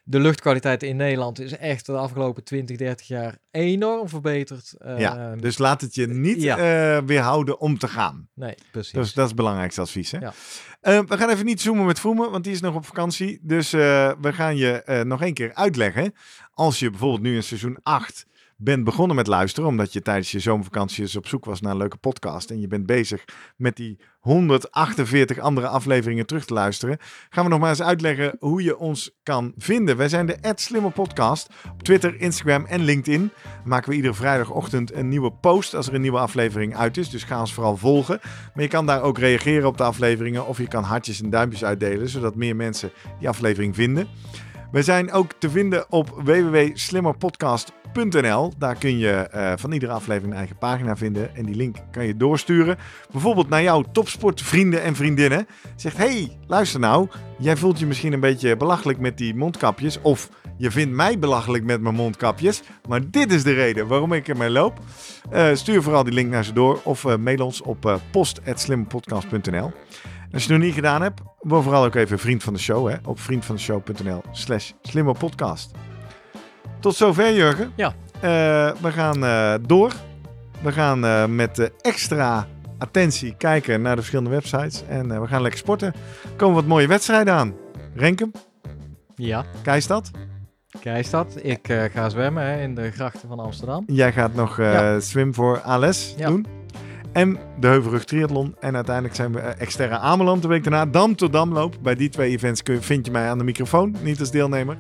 [0.05, 4.75] de luchtkwaliteit in Nederland is echt de afgelopen 20, 30 jaar enorm verbeterd.
[4.97, 6.57] Ja, Ehm, dus laat het je niet ja.
[6.57, 8.29] eh, weerhouden om te gaan.
[8.35, 8.93] nee, precies.
[8.93, 10.11] Dus dat is het belangrijkste advies.
[10.11, 10.19] Hè?
[10.19, 10.33] Ja.
[10.81, 13.39] Eh, we gaan even niet zoomen met Vroemen, want die is nog op vakantie.
[13.43, 16.15] Dus eh, we gaan je eh, nog één keer uitleggen.
[16.53, 18.27] Als je bijvoorbeeld nu in seizoen 8
[18.63, 21.79] bent begonnen met luisteren, omdat je tijdens je zomervakantie eens op zoek was naar een
[21.79, 23.25] leuke podcast en je bent bezig
[23.57, 26.99] met die 148 andere afleveringen terug te luisteren,
[27.31, 29.97] gaan we nog maar eens uitleggen hoe je ons kan vinden.
[29.97, 33.31] Wij zijn de Slimmer Podcast op Twitter, Instagram en LinkedIn.
[33.65, 37.11] Maken we iedere vrijdagochtend een nieuwe post als er een nieuwe aflevering uit is.
[37.11, 38.21] Dus ga ons vooral volgen.
[38.55, 41.65] Maar je kan daar ook reageren op de afleveringen of je kan hartjes en duimpjes
[41.65, 44.09] uitdelen, zodat meer mensen die aflevering vinden.
[44.73, 48.53] We zijn ook te vinden op www.slimmerpodcast.nl.
[48.59, 51.37] Daar kun je eh, van iedere aflevering een eigen pagina vinden.
[51.37, 52.79] En die link kan je doorsturen.
[53.13, 55.47] Bijvoorbeeld naar jouw topsportvrienden en vriendinnen.
[55.77, 57.09] Zegt, hey, luister nou.
[57.39, 60.01] Jij voelt je misschien een beetje belachelijk met die mondkapjes.
[60.01, 62.63] Of je vindt mij belachelijk met mijn mondkapjes.
[62.89, 64.79] Maar dit is de reden waarom ik ermee loop.
[65.31, 66.81] Eh, stuur vooral die link naar ze door.
[66.85, 69.73] Of eh, mail ons op post.slimmerpodcast.nl.
[70.33, 72.89] Als je het nog niet gedaan hebt, word vooral ook even vriend van de show.
[72.89, 75.71] Hè, op vriendvandeshow.nl slash slimmerpodcast.
[76.81, 77.73] Tot zover Jurgen.
[77.77, 77.95] Ja.
[78.15, 78.21] Eh,
[78.83, 79.93] we gaan eh, door.
[80.63, 82.47] We gaan eh, met extra
[82.79, 84.83] attentie kijken naar de verschillende websites.
[84.89, 85.89] En we gaan lekker sporten.
[86.25, 87.55] Er komen wat mooie wedstrijden aan.
[87.95, 88.33] Renkum,
[89.15, 90.11] Ja, Keistad.
[90.81, 91.37] Keistad.
[91.43, 93.85] Ik ga zwemmen hè, in de grachten van Amsterdam.
[93.87, 95.01] Jij gaat nog Ja.
[95.01, 96.27] swim voor ALS Ja.
[96.29, 96.47] doen.
[97.13, 98.57] En de Heuvelrug Triathlon.
[98.61, 100.87] En uiteindelijk zijn we eh, Exterra Ameland de week daarna.
[100.87, 101.77] Dam tot Damloop.
[101.83, 103.97] Bij die twee events vind je mij aan de microfoon.
[104.03, 104.79] Niet als deelnemer.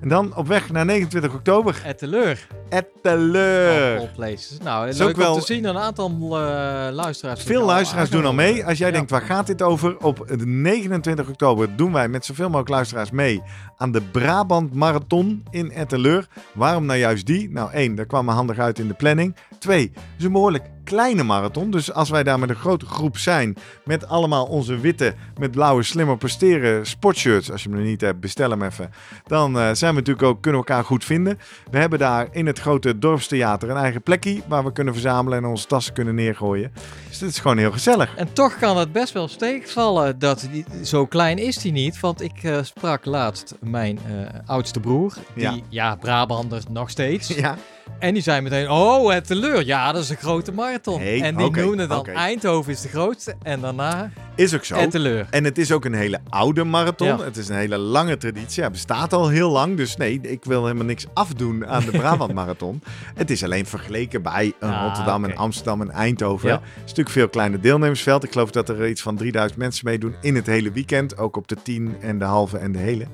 [0.00, 1.82] En dan op weg naar 29 oktober.
[1.84, 2.46] Etteleur.
[2.68, 3.98] Etteleur.
[3.98, 4.58] All places.
[4.62, 5.64] Nou, Is leuk ook wel- om te zien.
[5.64, 7.42] Een aantal eh, luisteraars.
[7.42, 8.64] Veel luisteraars doen al mee.
[8.66, 8.92] Als jij Ja.
[8.94, 9.96] denkt, waar gaat dit over?
[9.98, 13.42] Op de 29 oktober doen wij met zoveel mogelijk luisteraars mee
[13.76, 16.26] aan de Brabant Marathon in Etteleur.
[16.54, 17.50] Waarom nou juist die?
[17.50, 19.36] Nou, één, dat kwam me handig uit in de planning.
[19.58, 21.70] Twee, het is een behoorlijk kleine marathon.
[21.70, 25.82] Dus als wij daar met een grote groep zijn, met allemaal onze witte, met blauwe,
[25.82, 27.50] slimmer presteren sportshirts.
[27.50, 28.90] Als je hem nog niet hebt, bestel hem even.
[29.26, 31.38] Dan eh, zijn we natuurlijk ook, kunnen we elkaar goed vinden.
[31.70, 35.44] We hebben daar in het grote dorpstheater een eigen plekje waar we kunnen verzamelen en
[35.44, 36.72] onze tassen kunnen neergooien.
[37.08, 38.14] Dus dit is gewoon heel gezellig.
[38.16, 42.00] En toch kan het best wel steekvallen dat die, zo klein is hij niet.
[42.00, 45.14] Want ik eh, sprak laatst mijn eh, oudste broer.
[45.34, 45.54] Die, Ja.
[45.68, 45.94] ja.
[45.96, 47.28] Brabander nog steeds.
[47.28, 47.56] Ja,
[47.98, 49.66] En die zei meteen, oh, het teleur.
[49.66, 51.00] Ja, dat is een grote marathon.
[51.00, 52.06] En die noemde dan.
[52.06, 53.34] Eindhoven is de grootste.
[53.42, 54.76] En daarna is ook zo.
[54.76, 55.26] het teleur.
[55.30, 57.06] En het is ook een hele oude marathon.
[57.06, 57.18] Ja.
[57.18, 58.62] Het is een hele lange traditie.
[58.62, 59.76] Hij bestaat al heel lang.
[59.76, 62.82] Dus nee, ik wil helemaal niks afdoen aan de Brabant Marathon.
[63.14, 65.36] Het is alleen vergeleken bij een Ah, Rotterdam en.
[65.36, 66.48] Amsterdam en Eindhoven.
[66.48, 66.56] Ja.
[66.56, 68.24] Is natuurlijk veel kleiner deelnemersveld.
[68.24, 71.18] Ik geloof dat er iets van 3000 mensen meedoen in het hele weekend.
[71.18, 73.06] Ook op de 10 en de halve en de hele.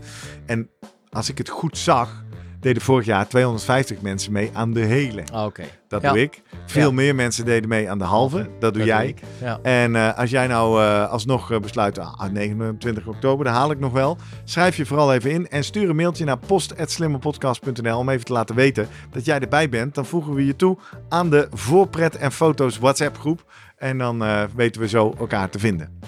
[0.47, 0.69] En
[1.11, 2.25] als ik het goed zag,
[2.63, 5.23] deden vorig jaar 250 mensen mee aan de hele.
[5.33, 5.63] Ah, Oké.
[5.89, 6.13] Dat Ja.
[6.13, 6.43] doe ik.
[6.67, 6.95] Veel Ja.
[6.95, 8.49] meer mensen deden mee aan de halve.
[8.59, 9.07] Dat doe jij.
[9.07, 9.21] ik.
[9.41, 9.59] Ja.
[9.63, 13.79] En eh, als jij nou eh, alsnog eh, besluit, ah, 29 oktober, daar haal ik
[13.79, 14.17] nog wel.
[14.45, 18.55] Schrijf je vooral even in en stuur een mailtje naar post.slimmerpodcast.nl om even te laten
[18.55, 19.95] weten dat jij erbij bent.
[19.95, 23.53] Dan voegen we je toe aan de voorpret en foto's WhatsApp groep.
[23.77, 25.99] En dan weten we zo elkaar te vinden.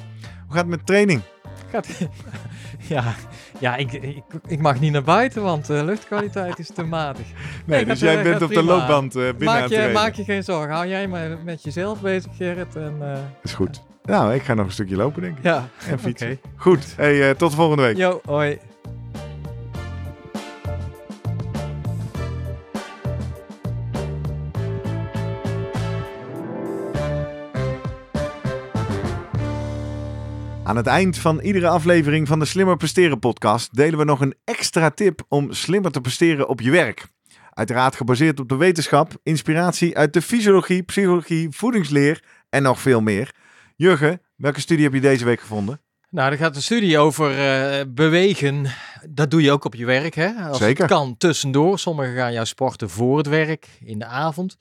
[0.46, 1.20] Hoe gaat het met training?
[1.74, 1.88] Gaat,
[2.94, 3.04] ja,
[3.58, 7.26] ja ik, ik, ik mag niet naar buiten, want de luchtkwaliteit is te matig.
[7.64, 10.24] Nee, dus jij eh, bent op de loopband eh, binnen aan Maak je, maak je
[10.24, 10.74] geen zorgen.
[10.74, 12.76] Hou jij maar met jezelf bezig, Gerrit.
[12.76, 13.82] En, eh, Is goed.
[14.04, 15.44] Nou, ik ga nog een stukje lopen, denk ik.
[15.44, 16.40] ja, En fietsen.
[16.56, 16.94] Goed.
[16.96, 17.96] Hey, eh, tot de volgende week.
[17.96, 18.58] Yo, hoi.
[30.74, 34.34] Aan het eind van iedere aflevering van de Slimmer Presteren podcast delen we nog een
[34.44, 37.06] extra tip om slimmer te presteren op je werk.
[37.50, 43.34] Uiteraard gebaseerd op de wetenschap, inspiratie uit de fysiologie, psychologie, voedingsleer en nog veel meer.
[43.76, 45.80] Jurgen, welke studie heb je deze week gevonden?
[46.10, 48.66] Nou, er gaat een studie over uh, bewegen.
[49.10, 50.28] Dat doe je ook op je werk, hè?
[50.32, 50.84] Als Zeker.
[50.84, 51.78] het kan tussendoor.
[51.78, 54.56] Sommigen gaan jou sporten voor het werk, in de avond.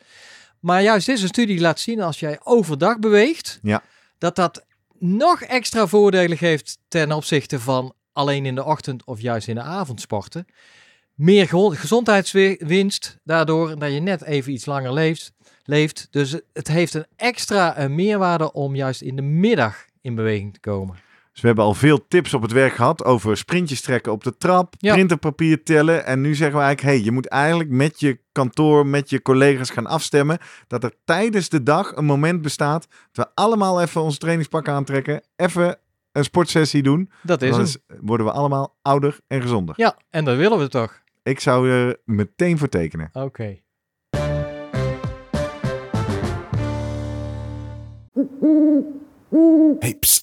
[0.60, 3.82] Maar juist deze studie laat zien als jij overdag beweegt, Ja.
[4.18, 4.66] dat dat
[5.04, 9.62] nog extra voordelen geeft ten opzichte van alleen in de ochtend of juist in de
[9.62, 10.46] avond sporten.
[11.14, 15.34] Meer gezondheidswinst daardoor dat je net even iets langer leeft.
[15.64, 16.08] leeft.
[16.12, 20.60] Dus het heeft een extra eh, meerwaarde om juist in de middag in beweging te
[20.60, 20.96] komen.
[21.34, 24.38] Dus we hebben al veel tips op het werk gehad over sprintjes trekken op de
[24.38, 24.94] trap, Ja.
[24.94, 26.06] printerpapier tellen.
[26.06, 29.70] En nu zeggen we eigenlijk, hey, je moet eigenlijk met je kantoor, met je collega's
[29.70, 34.18] gaan afstemmen dat er tijdens de dag een moment bestaat dat we allemaal even ons
[34.18, 35.78] trainingspak aantrekken, even
[36.12, 37.10] een sportsessie doen.
[37.22, 37.68] Dat is Dan
[38.02, 39.76] worden we allemaal ouder en gezonder.
[39.78, 41.02] Ja, en dat willen we toch?
[41.24, 43.10] Ik zou er meteen voor tekenen.
[43.14, 43.58] Oké.
[49.80, 50.23] Hey, pst.